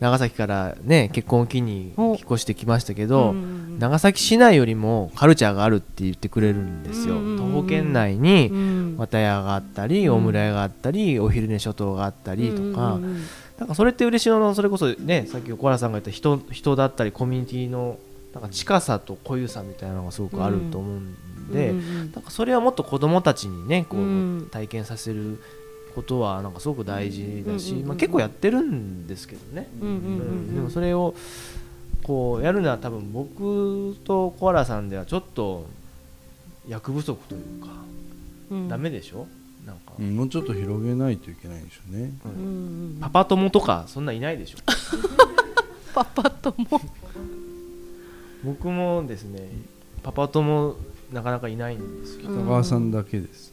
[0.00, 3.46] 長崎からね結婚を機にお引っ越してきましたけど、うんうんう
[3.76, 3.78] ん。
[3.78, 7.38] 長崎市内よりもカルチャーがあるって言ってくれるんですよ、うんうんうん。
[7.38, 8.96] 徒歩圏内にうん。
[8.96, 10.14] 綿屋があったり、うん。
[10.14, 12.62] 大村屋があったりお昼寝諸島があったりとか、う
[13.00, 13.22] んうんうん。
[13.58, 17.98] なんかそれって嬉野のそれこそねさっき小原さんが言った人人だったりコミュニティの
[18.32, 22.12] なんか近さと濃ゆさみたいなのがすごくあると思うんで、うんうん。
[22.12, 24.04] なんかそれはもっと子供たちにねこう、う
[24.42, 24.48] ん。
[24.52, 25.42] 体験させる
[25.98, 31.14] ことはなんかすごく大事だし、まあ、結構やってるんですけどね、うんでもそれを
[32.04, 35.66] こうやるのは多分僕と小原さんではちょっと
[36.68, 37.68] 役不足というか、
[38.50, 38.68] うん。
[38.68, 39.26] ダメでしょ？
[39.66, 42.12] なんか、うんもうちょっと広げないといけないんでしょうね。
[42.24, 44.58] うんパパ友とかそんないないでしょ？
[45.94, 46.80] パパとも
[48.44, 49.48] 僕もですね
[50.02, 50.76] パパ友
[51.12, 52.44] なかなかいないんですよ、うん。
[52.44, 53.52] 高川さんだけです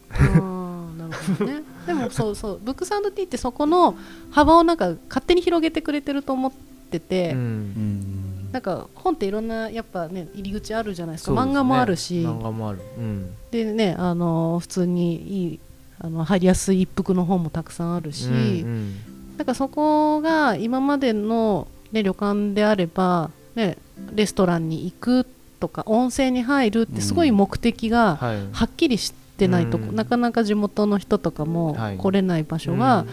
[1.08, 1.62] なるほどね。
[1.86, 3.96] でもそうそうブックサンドティーってそこの
[4.30, 6.52] 幅をなんか勝手に広げてくれてると思っ
[6.90, 7.38] てて、うん。
[7.38, 8.48] うん。
[8.52, 11.38] なんか本っていろんなやっぱね入り口あるじゃないですかね。
[11.38, 12.22] 漫画もあるし。
[12.22, 13.30] 漫画もある、うん。
[13.50, 15.60] でねあの普通にいい
[15.98, 18.94] あの入りやすい一服の本もたくさんあるし、うん
[19.36, 23.76] なんかそこが今までの、ね、旅館であれば、ね、
[24.14, 25.26] レストランに行く
[25.60, 28.36] とか温泉に入るってすごい目的がはい。
[28.52, 29.94] はっきりしてないとこ、うん。
[29.94, 31.98] なかなか地元の人とかもはい。
[31.98, 33.04] 来れない場所が、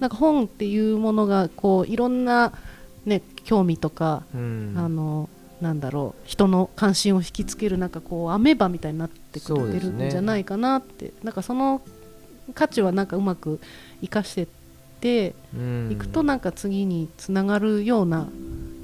[0.00, 2.52] なんか本っていうものがこういろんな、
[3.06, 4.74] ね、興味とか、うん。
[4.76, 5.28] あの
[5.60, 11.80] なんだろう人の関心を引きつけるなんかこうアメバみたいになってくれてるんじゃないかなって、なんかその
[12.54, 13.60] 価値はなんかうまく
[14.02, 14.46] 生かしてっ
[15.00, 15.88] てうん。
[15.90, 18.28] いくとなんか次につながるような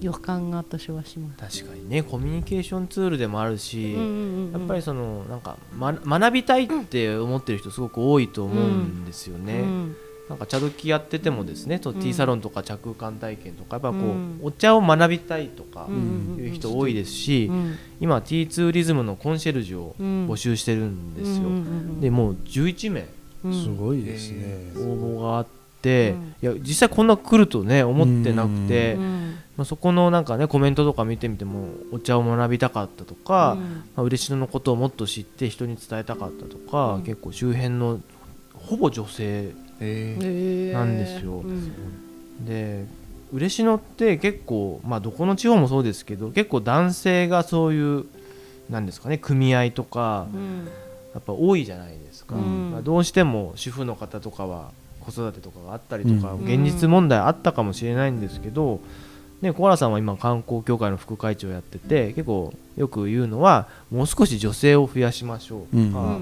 [0.00, 1.60] 予感が私はします。
[1.60, 4.52] 確かにねコミュニケーションツールでもあるし、うんうんうんうん。
[4.52, 9.60] やっぱりそのなんか、ま、学びたいって思ってる人すごく多いと思うんですよね。
[9.60, 9.96] うん。
[10.28, 11.96] なんか茶時やっててもですね、とうん。
[11.96, 14.38] ティーサロンとか着空間体験とかやっぱこう、うん。
[14.42, 16.44] お茶を学びたいとかうんうんうん。
[16.44, 17.76] いう人多いですし、うん。
[18.00, 20.28] 今ティーツーリズムのコンシェルジュをうん。
[20.30, 21.36] 募集してるんですよ。
[21.36, 21.56] うんうんう
[21.96, 23.06] んでもう11名。
[23.42, 24.72] うんすごいですね。
[24.76, 25.46] 応募があっ
[25.88, 29.36] いや実際こんな来るとね思ってなくて、うん。
[29.56, 33.60] まあ、そこのなんかねコメントとか見てみてもお茶を学びたかったとか、うん。
[33.60, 37.02] まあ、嬉野のことをもっと知って人に伝えたかったとか、うん。
[37.02, 38.00] 結構周辺の
[38.54, 39.52] ほぼ女性
[40.72, 41.38] なんですよ。
[41.38, 42.44] うん。
[42.44, 42.86] で
[43.32, 48.04] 嬉野って結構まあどこの地方もそうですけど結構男性がそういう
[48.68, 50.68] なんですかね組合とかうん。
[51.12, 52.70] やっぱ多いじゃないですか、うん。
[52.70, 54.70] まあ、どうしても主婦の方とかは
[55.10, 56.44] 子育てとかがあったりとか、うん。
[56.44, 58.80] 現実問題あったかもしれないんですけど、
[59.42, 66.18] ね、小原さんは今観光協会の副会長やってて結構よく言うのはもう少し女性を増やしましょうとか、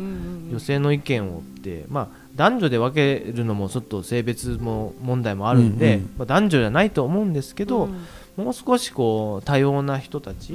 [0.50, 8.04] 女性の意見をって、まあ、男女で分けるのもちょっと性別も問題もあるんで、まあ、男女じゃないと思うんですけど、うん
[8.44, 10.52] もう少しこう多様な人たち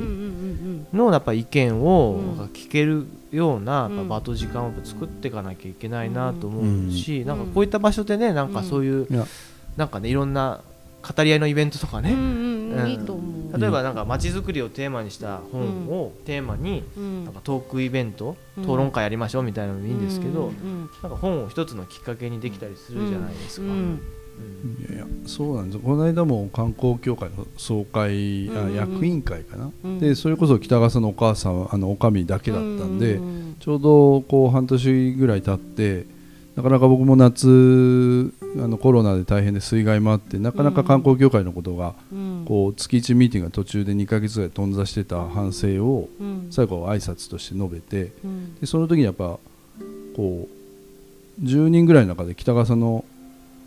[0.94, 2.46] のやっぱ意見をうん。
[2.54, 7.26] 聞けるような場と時間を作っていかなきゃいけないなと思うし、ん。
[7.26, 9.08] なんかこういった場所でねなんかそういう、
[9.76, 10.62] なんかねいろんな
[11.02, 12.16] 語り合いのイベントとかね。
[13.58, 17.26] 例えばなんか街づくりをテーマにした本をテーマにうん。
[17.26, 18.64] なんかトークイベント、うん。
[18.64, 23.68] 討論会やりましょうみたいなのもいいんですけど、うんなんか本を一つのきっかけにできたりするじゃないですか。
[24.40, 24.88] うん。
[24.88, 25.80] うんいやそうなんです。
[25.80, 30.00] この間も観光協会の総会、あうん役員会かな、うん。
[30.00, 36.06] でそれこそ北川さんのお母さんはあのおかみだけだったんで、うんちょうどこう半年ぐらい経って
[36.58, 42.44] なかなか僕も夏あのコロナで大変で水害もあってなかなか観光協会のことがうん。
[42.46, 46.48] こう月1ミーティングが途中で2ヶ月ぐらい頓挫してた反省をうん。
[46.52, 48.56] 最後は挨拶として述べてうん。
[48.56, 49.40] でその時にやっぱ
[50.16, 50.48] こ
[51.42, 53.06] う10人ぐらいの中で北川さんの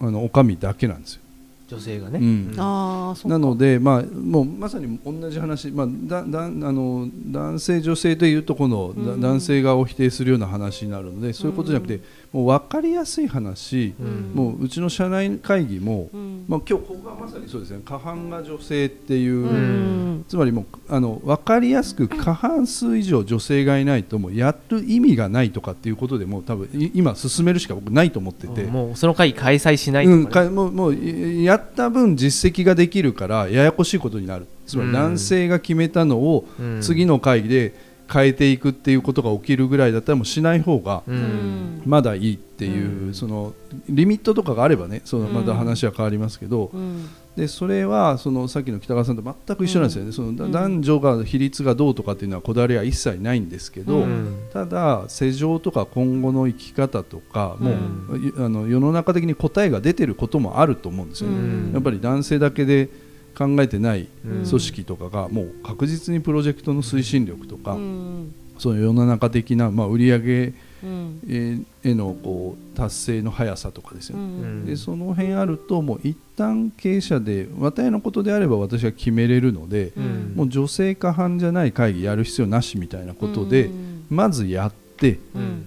[0.01, 1.21] あのおかみだけなんですよ。
[1.69, 2.53] 女性がね、うん。
[2.55, 9.21] なので、まあ、もうまさに同じ話、まあ、だだあの男性、女性というとこの、だうん。
[9.21, 12.01] 男性側を否定するような話になるのでそういうことじゃなくて、
[12.33, 14.33] もう分かりやすい話、うん。
[14.35, 16.45] もううちの社内会議も、うん。
[16.49, 20.25] まあ今日ここがまさにそうですね過半が女性っていう、うん。
[20.29, 28.65] つまりもうあの分かりやすく過半数以上女性がいないともうやる意味がないとかっていうことでもう多分い今進めるしか僕ないと思ってて。
[28.65, 30.49] もうその会開催しないうん、とか、ね。
[30.49, 34.47] かもうもういやった分実績ができるからややこしいことになる。
[34.67, 34.91] つまうん。
[34.91, 36.83] り男性が決めたのをうん。
[36.83, 41.83] 次の会議で変えていくっていうことが起きるぐらいだったらもうしない方がうん。
[41.85, 43.15] まだいいっていう、うん。
[43.15, 43.55] その
[43.89, 45.35] リミットとかがあればねそのうん。
[45.35, 47.09] また話は変わりますけど、うん。
[47.37, 54.37] でそれはそのさっきの北川さんと全く一緒なんですよね、その男女が比率がどうとかっていうのはこだわりは一切ないんですけど、うん。
[54.53, 57.73] ただ世情とか今後の生き方とかも
[58.11, 61.73] う、いあの世の中的に答えが出てることもあると思うんですよね、うん。
[61.75, 62.89] やっぱり男性だけで
[63.37, 64.47] 考えてないうん。
[64.47, 68.35] 組織とかがもう確実にプロジェクトの推進力とか、うん。
[68.59, 71.21] その世の中的な、まあ、売上うん。
[71.29, 71.59] へ
[71.91, 74.67] へのこう達成の速さとかですようね、ん。
[74.67, 80.33] でその辺あるともう一旦経営者で綿屋のことであれば私は決めれるので、うん。
[80.35, 84.07] もう女性過半じゃない会議やる必要なしみたいなことで、うん。
[84.09, 85.67] まずやってうん。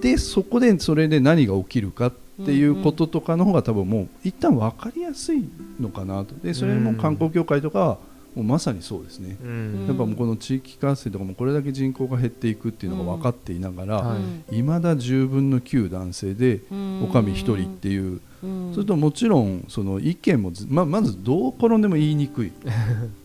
[0.00, 5.48] でそこでそれで何が起きるかっていうこととかの方が多分もう一旦分かりやすい
[5.80, 6.34] のかなと。
[6.34, 7.98] でそれも観光協会とかは
[8.34, 9.86] もうまさにそうですね、うん。
[9.86, 14.18] やっぱもうこの地域活性とかもこれだけ人口が減っていくっていうのが分かっていながら、は
[14.50, 17.04] いいまだ10分の9男性でうん。
[17.04, 18.70] おかみ1人っていう、うん。
[18.74, 22.52] それともちろんその意見もずままずどう転んでも言いにくい。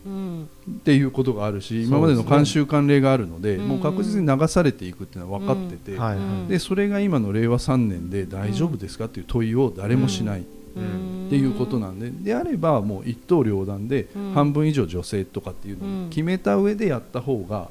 [0.06, 10.42] う んっていうことがあるし、今までの慣習慣例があるので、うんもう確実に流されていくっていうのは分かってて、はいうんでそれが今の令和3年で大丈夫ですかっていう問いを誰もしないっ
[10.76, 11.28] うん。
[11.28, 14.32] ていうことなんで、であればもう一刀両断でうん。
[14.34, 17.68] 半分以上女性とかっていうのを決めた上でやった方が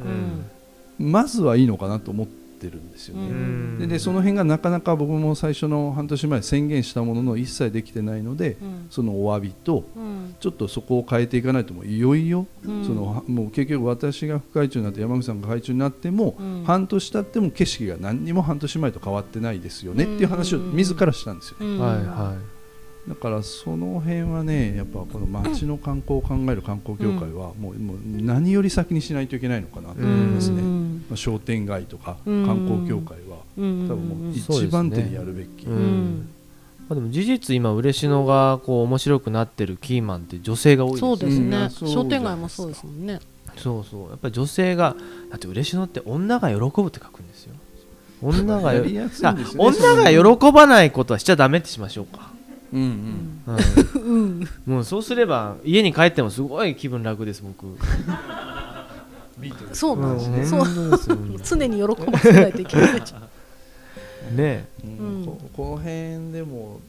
[0.99, 1.11] うん。
[1.11, 3.28] まずはいいのかなと思ってるんですよね。
[3.30, 3.80] うん。
[3.80, 8.88] ででその辺がなかなか僕も最初の半年前宣言したものの一切できてないので、うん。
[8.89, 10.36] そのお詫びとうん。
[10.39, 12.86] ちょっとそこを変えていかないともういよいよ、うん。
[12.86, 16.64] そのもう結局私が副会長になって山口さんが会長になっても、うん。
[16.66, 21.80] 半年経っても景色が何にも半年前と変わってないですよねっていう話を自らしたんですよ、うん。
[21.80, 22.36] はいは
[23.08, 31.06] だからその辺はねやっぱこの街の観光を考える観光協会はもう,、もう何より先にしないといけないのかなと思いますね、うん。
[31.10, 32.45] まあ、商店街とかうん。
[32.45, 33.88] 観光協会はうん。
[33.89, 35.76] 多分もう一番手にやるべき、ま
[36.91, 41.70] あ、でも事実今嬉野がこう面白くなってるキーマンって女性が多いですよそうですね。
[41.91, 43.20] 商店街もそうですもんね。
[43.58, 44.10] そうそう。
[44.10, 44.95] やっぱり女性が
[45.30, 47.56] だって嬉野って女が喜ぶって書くんですよ。
[48.22, 49.10] 女がね。
[49.24, 52.32] あ女が喜ばないことはしちゃダメってしましょうか、
[52.74, 53.41] うん
[53.97, 54.01] うん。
[54.01, 54.47] うん。
[54.65, 57.65] もうそうすれば家に帰ってもすごい気分楽です僕
[59.74, 60.17] そうなん。
[60.17, 63.01] ですねそうですよ常に喜ばせないといけない
[64.36, 65.26] ねうん。
[65.26, 66.80] ここの辺でも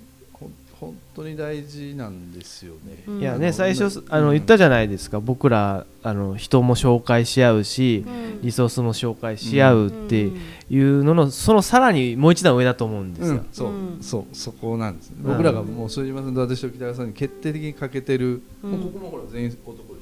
[0.78, 2.32] 本当に大事なん。
[2.32, 3.04] ですよね。
[3.06, 3.20] うん。
[3.20, 8.21] いやね最初あの言ったじゃないですか僕らあの人も紹介し合うしうん。
[8.42, 10.30] リソースも紹介し合うって
[10.68, 13.34] いうののそのさらにもう一段上だと思うんですよ。
[13.34, 13.98] うん、そう、うん。
[14.00, 15.16] そうそこなんです、ね。
[15.22, 15.30] うん。
[15.32, 18.70] 僕らがもう副島さんと私と北川さんに決定的に欠けてる、うん。
[18.72, 20.01] もうここもほら全員男で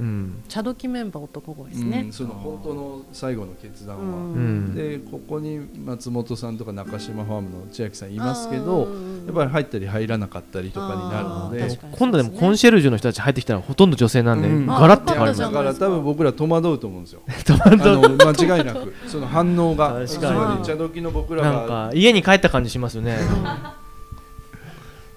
[0.00, 0.42] うん。
[0.48, 2.02] 茶時メンバー男が多いですね。
[2.06, 4.34] うん、その本当の最後の決断は、うん。
[4.34, 11.62] うんでここに松本さんとか中島ファームの千秋さんいますけあどーやっぱり入ったり入らなかったりとかになるので。
[11.62, 11.96] あー確かに。
[11.96, 14.66] 今度でもコンシェルジュの人たち入ってきたらほとんど女性なんでうん。
[14.66, 15.44] ガラッと変わります。
[15.44, 17.20] あーだから多分僕ら戸惑うと思うんですよ。
[17.44, 20.00] 戸あ惑うの間違いなくその反応が。
[20.06, 20.64] 確かに。
[20.64, 23.18] 茶時の僕らなんがか家に帰った感じしますよね。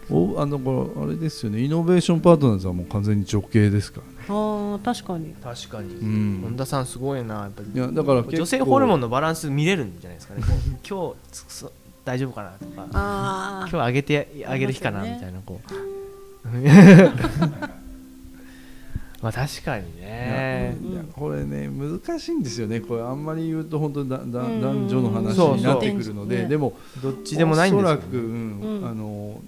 [0.10, 1.62] おあのこれあれですよね。
[1.62, 5.34] イノベーションパートナーズはもう完全に女系ですからね、ああ確かに。
[5.44, 6.40] 確かに、うん。
[6.44, 7.72] 本田さんすごいなやっぱり。
[7.74, 10.44] いやだから女性ホルモンのバランス見れるんじゃないですかね。
[10.88, 11.72] 今日つそ
[12.06, 12.88] 大丈夫かなとか。
[12.94, 15.68] あ今日あげてあげる日かなねみたいなこう。
[19.22, 20.78] まあ確かにね。
[20.82, 22.82] いやこれね難しいんですよね。
[22.82, 24.62] これあんまり言うと本当にだだうん。
[24.62, 26.44] 男女の話になってくるので。
[26.44, 28.88] ねでもどっちでもないんですよおそらく、うんうん。
[28.88, 29.40] あの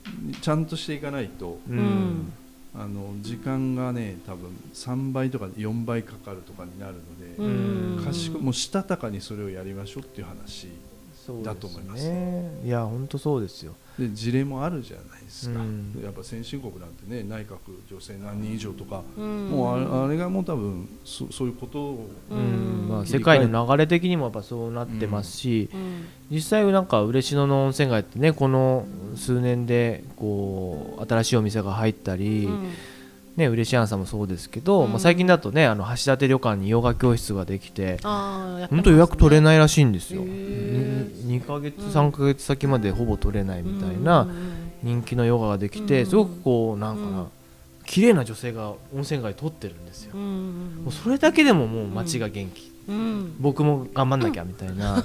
[0.42, 1.60] ちゃんとしていかないと。
[1.70, 2.34] ううんん
[2.78, 8.04] あの時間がね多分3倍とか4倍かかるとかになるので、うん。
[8.06, 10.68] 賢いもうしたたかにそれをやりましょうっていう話
[11.44, 12.12] だと思います。
[12.64, 13.76] いや本当そうですよ。
[13.98, 16.02] で事例もあるじゃないですか、うん。
[16.04, 17.58] やっぱ先進国なんてね内閣
[17.90, 19.50] 女性何人以上とか、うん。
[19.50, 22.88] もうあれあれがもう多分そそういうことをうん。
[22.90, 26.06] まあ、世界の流れ的にもやっぱそうなってますし、うん。
[26.30, 32.72] 実際なんか嬉野の温泉街ってねこの数年でこう新しいお店が入ったり、うん
[33.38, 34.90] ね嬉しあんさんもそうですけど、うん。
[34.90, 41.28] まあ、最近だとねあの橋立旅館にヨガ教室ができて本当予約取れないらしいんですよ、へー。
[41.28, 44.28] 2, ヶ月3ヶ月先までほぼ取れないみたいな
[44.84, 46.10] 人気のヨガができて、うん。
[46.10, 47.28] すごくこうなんかな、うん。
[47.86, 53.36] 綺麗な女性が温泉街取ってるんですよ、うんもうそれだけでももう街が元気、うん。
[53.40, 55.04] 僕も頑張んなきゃみたいな、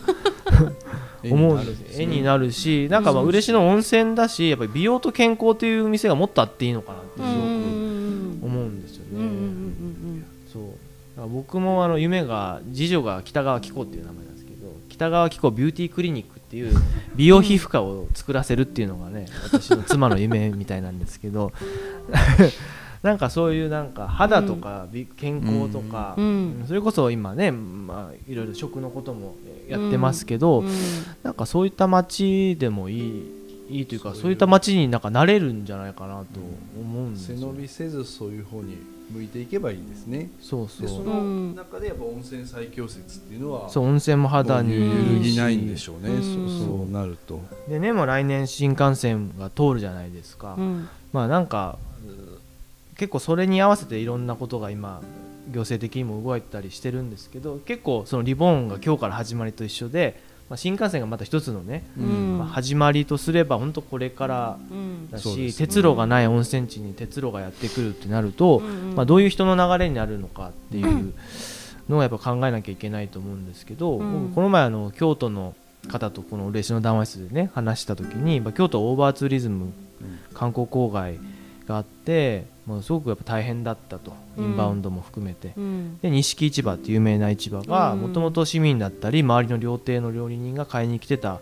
[1.22, 1.60] 絵 思う
[1.94, 2.88] 絵になるし。
[2.90, 3.04] なん。
[3.04, 7.49] かまあ嬉野温泉だしやっぱり美容と健康という店がもっとあっていいのかなってすごく
[11.26, 16.74] 僕もあの夢が次女が北川紀子っていう名前なんですけど北川紀子ビューティークリニックっていう
[17.16, 21.52] 美容皮膚科を作らせるっていうのがね私の妻の夢みたいなんですけど
[23.02, 26.16] なんかそういうなんか肌とか美健康とか、
[26.66, 29.36] それこそ今ね、まあ、いろいろ食のことも
[29.68, 30.68] やってますけど、うん。
[31.22, 33.39] なんかそういった街でもいい
[33.70, 36.24] いいというかそういった街になんかなれるんじゃないかなと
[36.78, 38.76] 思うんです背よ伸びせずそういう方に
[39.10, 40.30] 向いていけばいいですね。
[40.40, 44.80] そうそでそうの中でやっぱ温泉最強説っていうのはそう温泉も肌に揺
[45.14, 46.22] るぎないんでししょうね、うん。
[46.22, 47.40] そうそうなると。
[47.68, 50.88] でねもう来年新幹線が通るじゃないですか、うん。
[51.12, 55.00] まあなんかう結構それに合わせていろんなことが今
[55.50, 62.38] 行政的にも動いたりしてるんですけど結構そのリボーンが今日から始まりと一緒で、まあ、新幹線がまた一つのね、うん。
[62.38, 65.08] まあ、始まりとすれば本当これからうん。
[65.08, 71.14] だし、鉄路がない温泉地に鉄路がやってくるってなると、うんまあ、どういう人の流れになるのかっていう
[71.88, 74.24] のをやっぱ考えなきゃいけないと思うんですけど、うん。
[74.24, 75.54] 僕この前あの京都の
[75.86, 79.72] 方とこの嬉野談話室でね話した時に、まあ、京都オーバーツーリズム
[80.34, 81.18] 観光郊外
[81.66, 85.52] があって、まあ、すごくやっぱ大変だったと、インバウンドも含めて。
[85.56, 85.98] うん。
[86.00, 88.00] で錦市場って有名な市場がうん。
[88.00, 91.40] もともと市民だったり周りの料亭の料理人が買いに来てた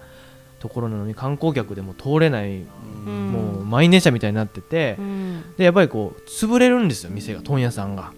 [0.61, 2.63] ところなのに観光客でも通れない、
[3.07, 3.33] うん。
[3.33, 5.45] もう満員電車みたいになってて、うん。
[5.57, 8.13] でやっぱりこう潰れるんですよ店が問屋さんが。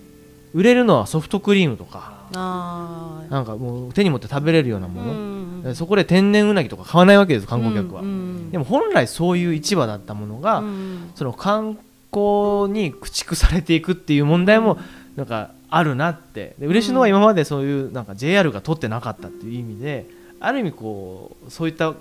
[0.52, 5.62] 売れるのはソフトクリームとかなんかもう手に持って食べれるようなもの、うん。
[5.62, 8.50] でそこで天然うなぎとか買わないわけです観光客は、うん。
[8.50, 11.12] でも本来そういう市場だったものが、うん。
[11.14, 14.78] その観光に駆逐されていくっていう問題も
[15.16, 16.54] なんかあるなって。
[16.58, 20.06] で嬉野は今までそういうなんか JR が取ってなかったっていう意味で
[20.40, 21.94] ある意味こうそういった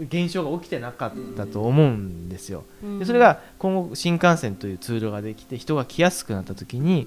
[0.00, 2.64] 現象が起きてなかったと思うんですよ。
[2.98, 7.06] でそれが今後新幹線というツールができて人が来やすくなった時に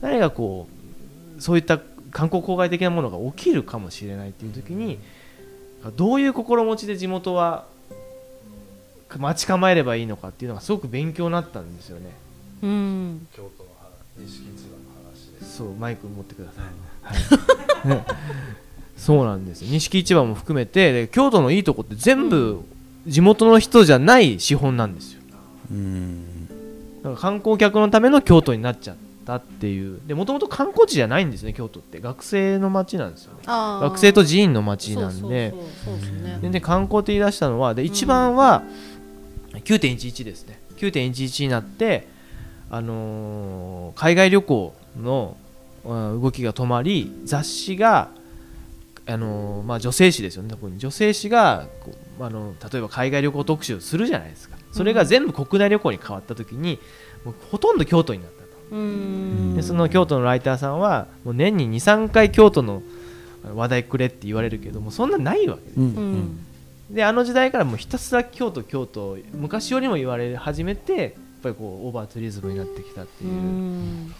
[0.00, 0.68] 何がこ
[1.38, 1.78] うそういった
[2.12, 4.98] 観光郊外的なものが起きるかもしれないっていう時に
[5.96, 7.66] どういう心持ちで地元は
[9.18, 12.10] 待ち構えればいいのかっていうのがすごく勉強になったんですよね。
[12.62, 13.26] うん。
[13.34, 17.88] 京都の話錦市場の話ですそうマイク持ってください。
[17.88, 17.98] はい。
[17.98, 18.04] ね。
[18.96, 19.68] そうなんですよ。
[19.70, 22.64] 錦市場も含めてで京都のいいとこって全部
[23.06, 25.20] 地元の人じゃない資本なんですよ。
[25.70, 26.48] うん。
[27.02, 30.00] だから観光客のための京都になっちゃったっていう。
[30.06, 32.00] でもともと観光地じゃないんですね京都って。
[32.00, 33.40] 学生の街なんですよね。
[33.46, 35.50] 学生と寺院の街なんで。
[35.50, 36.38] そうそうそうそうですね。
[36.42, 38.62] 全然観光って言い出したのはで一番は
[39.64, 40.60] 9.11ですね。
[40.76, 42.06] 9.11になって、
[42.70, 45.36] あのー海外旅行の
[45.84, 48.10] うん動きが止まり雑誌が、
[49.06, 50.50] あのーまあ、女性誌ですよね。
[50.50, 51.66] 特に女性誌が
[52.20, 54.56] あの例えば海外旅行特集するじゃないですか。
[54.72, 56.78] それが全部国内旅行に変わった時に
[57.24, 58.48] もうほとんど京都になったと。
[58.72, 59.54] うん。
[59.54, 62.82] でその京都のライターさんはもう年に23回京都の
[63.54, 65.84] 話題くれって言われるけどもそんなないわけです、うん。
[65.84, 66.46] うん
[66.90, 74.12] であの時代からもうひたすら京都京都昔よりも言われ始めてやっぱりこうオーバーツーリズムになってきたっていう。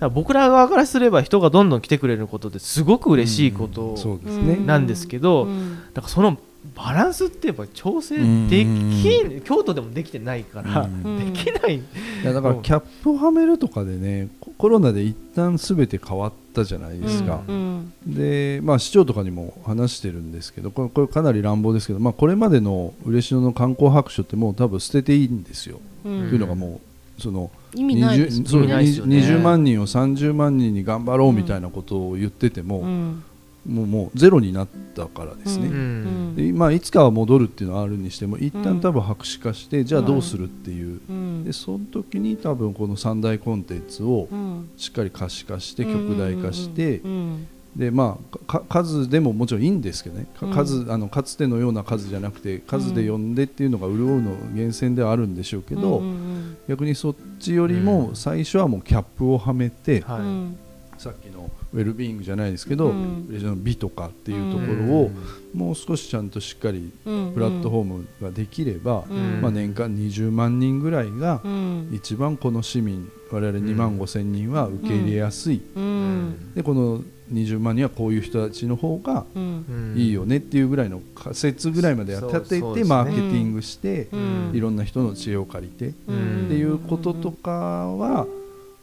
[0.00, 4.54] ら僕ら側からすれば人がどんどん来てくれることってすごく嬉しいことそうですね。
[4.54, 4.66] うん。
[4.66, 5.78] なんですけど、うん。
[5.92, 6.38] だからその
[6.74, 8.48] バランスってやっぱり調整うん。
[8.48, 11.76] でき京都でもできてないから、うんできない。
[11.76, 11.82] い
[12.24, 17.92] やだからキャップをはめるとかでねココロナで一旦すべて変わったじゃないですか、うん。
[18.06, 26.80] でまあ市長とかにも話してるんですけどこれこれかなり乱暴ですけど、まあ、これまでの嬉野の観光白書ってもう多分捨てていいんですよ、うというんのがも
[27.18, 28.40] うその意味ないです。
[28.54, 28.74] よね。
[28.76, 33.24] 20, 万人を30万人に頑張ろうみたいなことを言ってても、うん
[33.68, 36.32] もうもうゼロになったからですね、ううん。
[36.32, 41.44] んでまあ、いつかは戻るっていうのはあるにしても一旦多分白紙化して、じゃあどうするっていう、うん。
[41.44, 44.70] でその時に多分この三大コンテンツをうん。
[44.76, 47.46] しっかり可視化して極大化して、うん
[47.76, 50.26] でまあか数でももちろんいいんですけどね。
[50.52, 63.28] 数あのかつてのような数じゃなくて数で呼んでっていうのが潤うの源泉ではあるんでしょうけど、うんうん逆にそっちよりも最初はもうキャップをはめて、さっきのウェルビーイングじゃないですけど、うん。
[63.62, 65.10] 美とかっていうところを
[65.54, 67.32] もう少しちゃんとしっかりうん。
[67.34, 69.40] プラットフォームができれば、うん。
[69.42, 71.90] まあ、年間20万人ぐらいがうん。
[71.92, 76.54] 一番この市民我々2万5千人は受け入れやすい、うん。
[76.54, 79.94] でこの20万人はこういう人たちの方がうん。
[79.96, 84.50] いいよねっていうぐらいの仮説ぐらいまでやっていってマーケティングしてうん。
[84.54, 86.46] いろんな人の知恵を借りてっうん。
[86.48, 88.26] ていうこととかは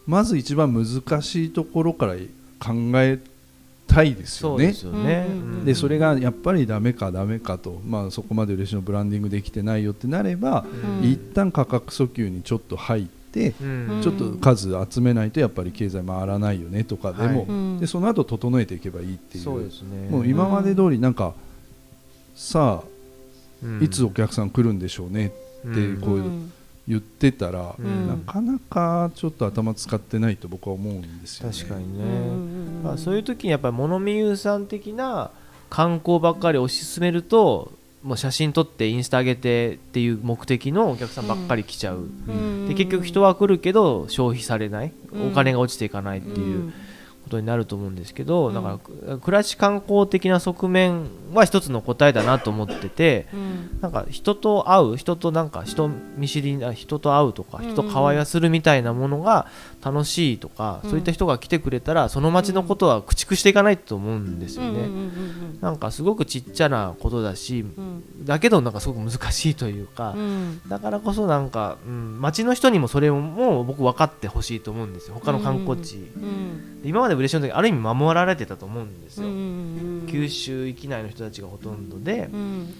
[0.06, 2.14] まず一番難しいところから
[2.60, 3.20] 考え
[3.88, 4.74] たいですよね。
[4.74, 10.64] そうでね、うんうんうんでそれがやっぱりダメかダメかと、まあ、そこまで嬉しのブランディングできてないよってなれば、
[11.02, 11.10] うん。
[11.10, 14.02] 一旦価格訴求にちょっと入って、うん。
[14.04, 17.48] ちょっと数集めないとやっぱり経済回らないよねとかでも、はい。
[17.48, 17.80] うん。
[17.80, 19.44] でその後整えていけばいいっていう。
[19.44, 20.10] そうですね。
[20.10, 21.34] もう今まで通りなんか、
[22.36, 22.84] さ
[23.64, 23.80] うん。
[23.80, 26.52] あいつお客さん来るんでしょうねってこううん
[26.88, 28.08] 言ってたら、うん。
[28.08, 31.56] なかなかちょっと頭使ってないと僕は思うんですよね。
[31.56, 32.82] 確かにね、うん。
[32.84, 35.32] まあ、そういう時にやっぱり物見優さん的な
[35.70, 37.72] 観光ばっかり推し進めると
[38.04, 42.68] もう写真撮ってインスタ上げてっていう目的のお客さんばっかり来ちゃう、うん。
[42.68, 45.28] で結局人は来るけど消費されない、うん。
[45.30, 46.38] お金が落ちていかないっていう。
[46.38, 46.74] うん
[47.26, 48.54] ことになると思うんですけど、うん。
[48.54, 53.80] だからく暮らし観光的な側面は一つの答えだなと思っててうん。
[53.82, 57.74] なんか人と会う人となんか人見知りな人と会うとかうん。
[57.74, 59.48] 人と会話するみたいなものが
[59.86, 60.90] 楽しいとか、うん。
[60.90, 64.90] そういった人が来てくれたらその街のことは駆逐していかないと思うんですよね。
[65.62, 68.26] なんかすごくちっちゃなことだしうん。
[68.26, 70.62] だけどなんかすごく難しいというか、うん。
[70.68, 75.16] だからこそなんか、うん、街の人にもそれをもう僕分かってほしいと思うんですよ。
[75.16, 76.82] 他の観光地、うん。
[76.84, 80.08] 今まで嬉しいの時ある意味守られてたと思うんですよ、うん。
[80.10, 82.74] 九州域内の人たちがほとんどで、うん。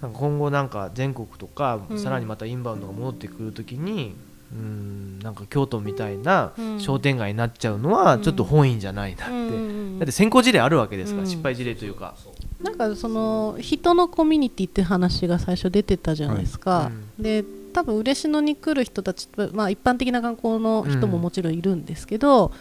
[0.00, 1.98] なんか今後なんか全国とか、うん。
[1.98, 4.16] さらにまたインバウンドが戻ってくるときに
[4.54, 6.80] うんなんか京都みたいなうん。
[6.80, 11.28] 商店街になっちゃうのはちょっと本意じゃないなって、うんだって先行事例あるわけですから、うん。
[11.28, 12.16] 失敗事例というか、
[12.60, 17.22] なんかその人のコミュニティって話が最初出てたじゃないですか、はい。
[17.22, 22.52] で多分嬉野に来る人たち、まあ、一般的な観光の人ももちろんいるんですけど、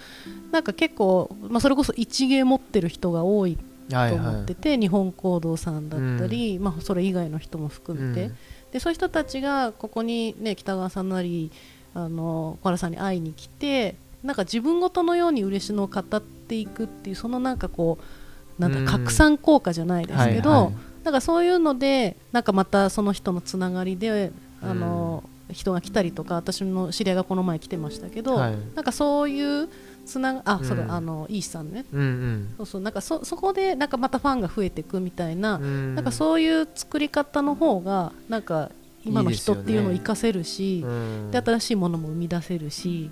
[0.52, 3.58] なんか結構、まあ、それこそ一芸持ってる人が多い
[3.90, 4.20] とはいはい。
[4.20, 8.38] 思ってて、日本行動さんだったり、まあ、それ以外の人も含めて、うん。
[8.72, 11.52] でそういう人たちがここに、ね、北川さんなり
[11.94, 18.86] あの小原さんに会いに来てなんか自分ごとのように嬉野を語っていくっていうそのなんかこうなんうん。
[18.86, 20.74] だ拡散効果じゃないですけど、はいはい。
[21.04, 24.32] なんかそういうのでなんかまたその人のつながりで
[24.62, 28.56] あの、人が来たりとか私の知り合いがこの前来てましたけど、はい。
[28.76, 29.70] なんかそういう
[30.06, 31.86] つながあ、そううんだあのイースさんね。
[31.92, 32.54] うんうん。
[32.58, 35.96] そうそうなんかそそこでなんかまたファンが増えていくみたいな、うん。
[35.96, 38.70] なんかそういう作り方の方がなんか
[39.06, 41.32] 今の人っていうのを活かせるしうん。
[41.32, 43.10] で新しいものも生み出せるし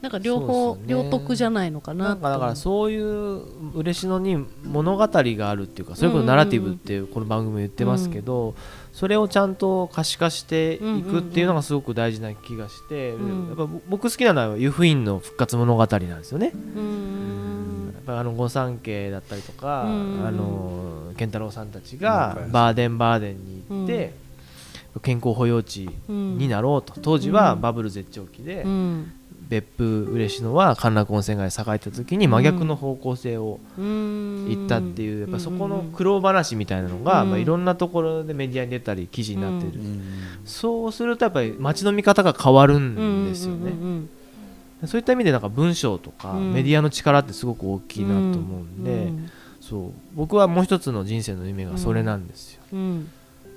[0.00, 0.82] なんか両方、ね。
[0.86, 8.54] 両得じゃないのかななんかだからうそういう嬉野に物語があるっていうかそれこそナラティブっていうこの番組言ってますけど、
[8.94, 16.48] それをちゃんと可視化していくっていうのがすごく大事な気がして、うんやっぱ僕好きなのは湯布院の復活物語なんですよね。
[16.48, 22.00] んやっぱあの御三家だったりとか、うんあの健太郎さんたちうん。
[22.00, 24.14] がバーデンバーデンに行って、
[24.98, 27.00] 健康保養地になろうと。
[27.00, 29.12] 当時はバブル絶頂期で、うん。
[29.48, 34.46] 別府嬉野は歓楽温泉街栄えた時に真逆の方向性をうん。
[34.48, 37.30] 行ったっていうやっぱそこのうん苦労話みたいなのが、うん。
[37.30, 40.02] まあ、いろんなところでメディアに出たり記事になっている、うん。
[40.44, 44.08] そうするとやっぱり街の見方が変わるんですよね、うん
[44.86, 46.54] そういった意味でなんか文章とかうん。
[46.54, 49.30] メディアの力ってすごく大きいなと思うんで、うん。
[49.60, 49.92] そう。
[50.14, 53.10] 僕はもう一つの人生の夢がそれなんですよ、うん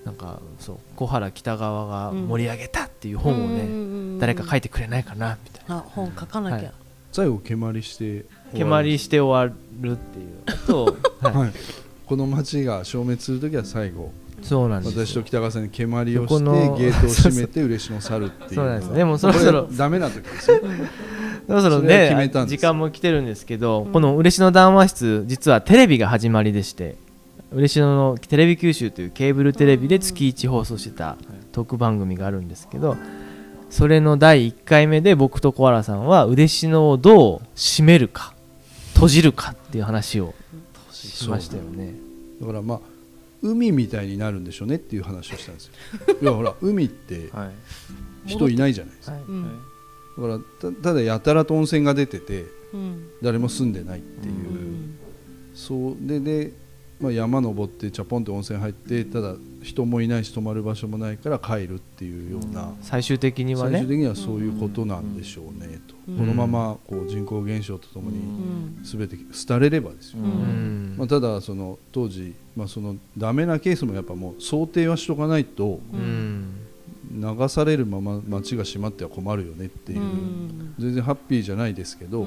[0.06, 5.78] なんかそう小原北川が盛り上げたっていう本をね、ね誰か書いいてくれないかなみたいな。
[5.78, 6.74] あ本書かなきゃ、はい。
[7.12, 8.26] 最後蹴鞠して
[8.56, 10.28] 蹴鞠して終わるっていう。
[10.48, 11.34] あと、はい。
[11.36, 11.52] はい、
[12.06, 14.12] この町が消滅する時は最後。
[14.42, 15.06] そうなんですよ。
[15.06, 20.60] 私と北川さんに蹴鞠をしてゲートを閉めて嬉野去るっていうそうなんですでもそろそろダメな時ですよ。
[21.48, 22.58] そろそろねたんです。
[22.58, 26.96] 時間も来てるんですけど、この嬉野談話室実はテレビが始まりでして
[27.54, 31.18] 嬉野のテレビ九州というケーブルテレビで月1放送してた
[31.52, 32.98] 特番組があるんですけど
[33.70, 38.34] それの第1回目で僕と小原さんは嬉野をどう閉めるか
[38.94, 40.34] 閉じるかっていう話を
[40.92, 41.94] しましたよね。
[42.40, 42.80] だからまあ
[43.42, 45.74] 海みたいになるんでしょうねっていう話をしたんですよ。
[46.22, 48.30] いやほら海ってはい。
[48.30, 49.14] 人いないじゃないですか。
[49.14, 49.24] はい。
[49.28, 49.60] うん
[50.16, 53.10] だからたただやたらと温泉が出ててうん。
[53.22, 54.96] 誰も住んでないっていう、うん。
[55.56, 56.54] そうでで、
[57.04, 63.80] まあ、山登ってチャポンって温泉入ってただ人もいないし泊まる場所もないから帰るっていうような、最終的にはね。
[63.80, 66.18] 最終的にはそういうことなんでしょうね、とうん。
[66.18, 68.80] このままこう人口減少とともにうん。
[68.84, 69.18] 全て
[69.48, 70.94] 廃れればですよ、ううん。
[70.94, 76.56] んまあ、ただその当時、まあ、そのダメなケースもやっぱもう想定はしとかないとうん。
[77.12, 80.74] 流されるまま町が閉まっては困るよねっていう、うん。
[80.80, 82.26] 全然ハッピーじゃないですけど、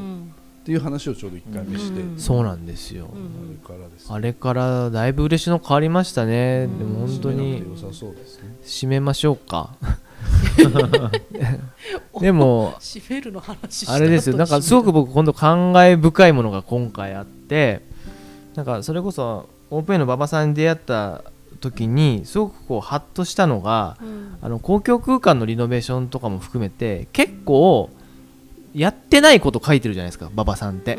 [0.67, 2.19] っうんていう話をちょうど1回目して、うん。
[2.19, 8.57] そうなんですよ、うんあれからですあれからだいぶ嬉野変わりましたね、でも本当に締めなくて良さそうですね。
[8.65, 9.75] 締めましょうか。
[12.21, 14.37] でもシフェルの話したあれですよ。
[14.37, 17.83] なんかすごく僕今度感慨深いものが今回あって
[18.55, 21.25] なんかそれこそオープンエイの馬場さんに出会った
[21.61, 24.27] 時にすごくこうハッとしたのがうん。
[24.43, 27.91] あの公共空間のリノベーションとかも含めて結構
[28.77, 30.99] やってないこと書いてるじゃないですか馬場さんって、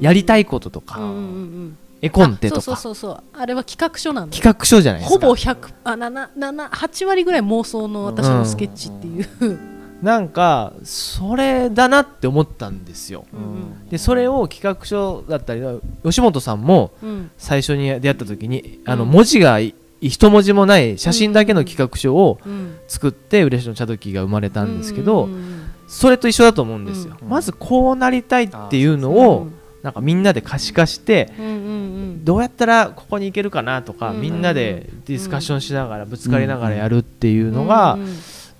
[0.00, 2.58] やりたいこととか、うんうんうん絵コンテとか。
[2.60, 3.22] あそうそうそうそう。
[3.32, 5.20] あれは企画書なん企画書じゃないですか。
[5.20, 9.58] ほぼ100あ7 7 8割ぐらい妄想の私のスケッチっていう、
[10.00, 13.24] なんかそれだなって思ったんですよ。
[13.32, 15.62] うんでそれを企画書だったり
[16.04, 17.30] 吉本さんもうん。
[17.36, 22.76] 最初に出会った時にあのうん文字がい一文字もない写真だけの企画書をうん。
[22.86, 25.57] 作って嬉野茶時が生まれたんですけど、うんうん
[25.88, 27.28] それと一緒だと思うんですよ、うん。
[27.28, 29.46] まずこうなりたいっていうのうんを
[29.82, 32.24] なんかみんなで可視化してうんうんうん。
[32.24, 34.20] どうやったらここに行けるかなとか、うん。
[34.20, 38.08] みんなでディスカッションしながらぶつかりながらやるっていうのが、うんうん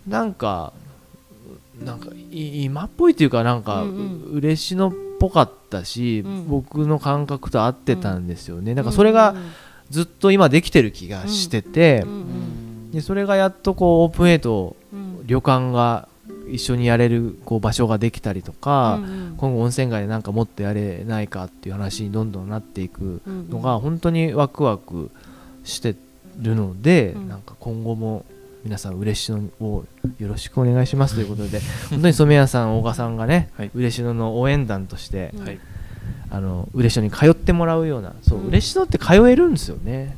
[0.09, 0.73] なんか
[1.85, 4.37] なんかい今っぽいというかなんか、うんうん。
[4.37, 6.49] 嬉野っぽかったし、うん。
[6.49, 9.35] 僕の感覚と合ってたんですよね、なんかそれが
[9.91, 12.91] ずっと今できてる気がしてて、うんうん。
[12.91, 15.27] でそれがやっとこうオープンエイトうん。
[15.27, 16.08] 旅館が
[16.51, 19.35] 一緒にやれるこう場所ができたりとか、うんうん。
[19.37, 25.11] 今後温泉街でなんかもっとやれないかっていう話にどんどんなっていくうんのが本当にワクワク
[25.65, 25.95] して
[26.39, 27.29] るので、うん。
[27.29, 28.25] なんか今後も
[28.65, 29.85] 皆さん嬉野を
[30.19, 31.61] よろしくお願いしますということで
[31.91, 33.71] 本当に染谷さん大賀さんがね、はい。
[33.75, 35.59] 嬉野の応援団として、うんはい。
[36.31, 38.49] あの嬉野に通ってもらうようなそう、うん。
[38.49, 40.17] 嬉野って通えるんですよね。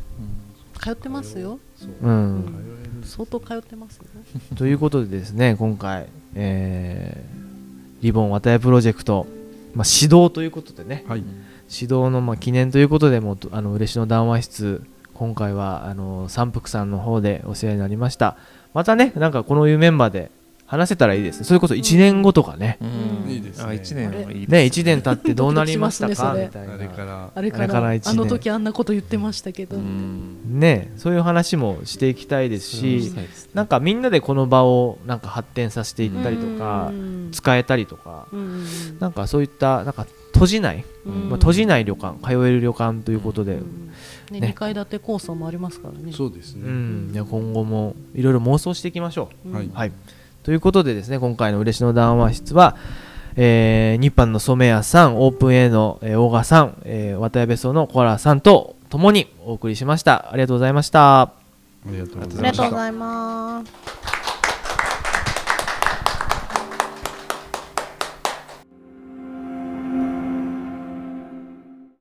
[0.80, 1.58] 通ってますよ。
[1.76, 2.44] そううん。
[2.46, 4.04] 通える相当通ってますよ
[4.56, 7.50] ということでですね今回、えー
[8.00, 9.26] リボン綿谷プロジェクト、
[9.74, 11.04] まあ、指導ということでね。
[11.06, 11.18] はい。
[11.72, 14.82] 指導のまあ記念ということでもとあの嬉野談話室
[15.14, 18.36] 今回はあの三福さんの方でお世話になりました。
[18.74, 20.30] またねなんかこのいうメンバーで
[20.70, 21.44] 話せたらいいですね。
[21.46, 22.84] それこそ1年後とかね、う
[23.26, 23.28] ん。
[23.28, 23.64] いいですね。
[23.64, 24.18] あ一年ね。
[24.46, 26.34] 1年経ってどうなりましたか？
[26.38, 26.74] みたいな。
[26.74, 27.30] あれから。
[27.34, 29.76] あれかあれからあの時あんなこと言ってましたけど。
[29.76, 30.60] うん。
[30.60, 33.12] ねそういう話もしていきたいですし
[33.52, 37.28] なんかみんなでこの場をなんか発展させていったりとかうん。
[37.32, 38.64] 使えたりとかうん。
[39.00, 41.28] なんかそういったなんか閉じない、うん。
[41.30, 43.90] まあ、閉じない旅館通える旅館ということで、うん。
[44.30, 44.48] ねね。
[44.48, 46.12] 2階建て構想もありますからね。
[46.12, 49.48] そうですね、うん、今後もいろいろ妄想していきましょう。
[49.48, 49.70] んはい、う。
[49.72, 49.92] はい、
[50.42, 52.76] ということでですね今回の嬉野談話室は、
[53.36, 60.30] えー日版の染谷さんオープン A の、えー大賀さん、えー渡辺荘の小原さんと共にお送りしました。
[60.32, 61.20] ありがとうございました。
[61.20, 61.32] あ
[61.86, 62.56] りがとうございまし
[64.12, 64.19] た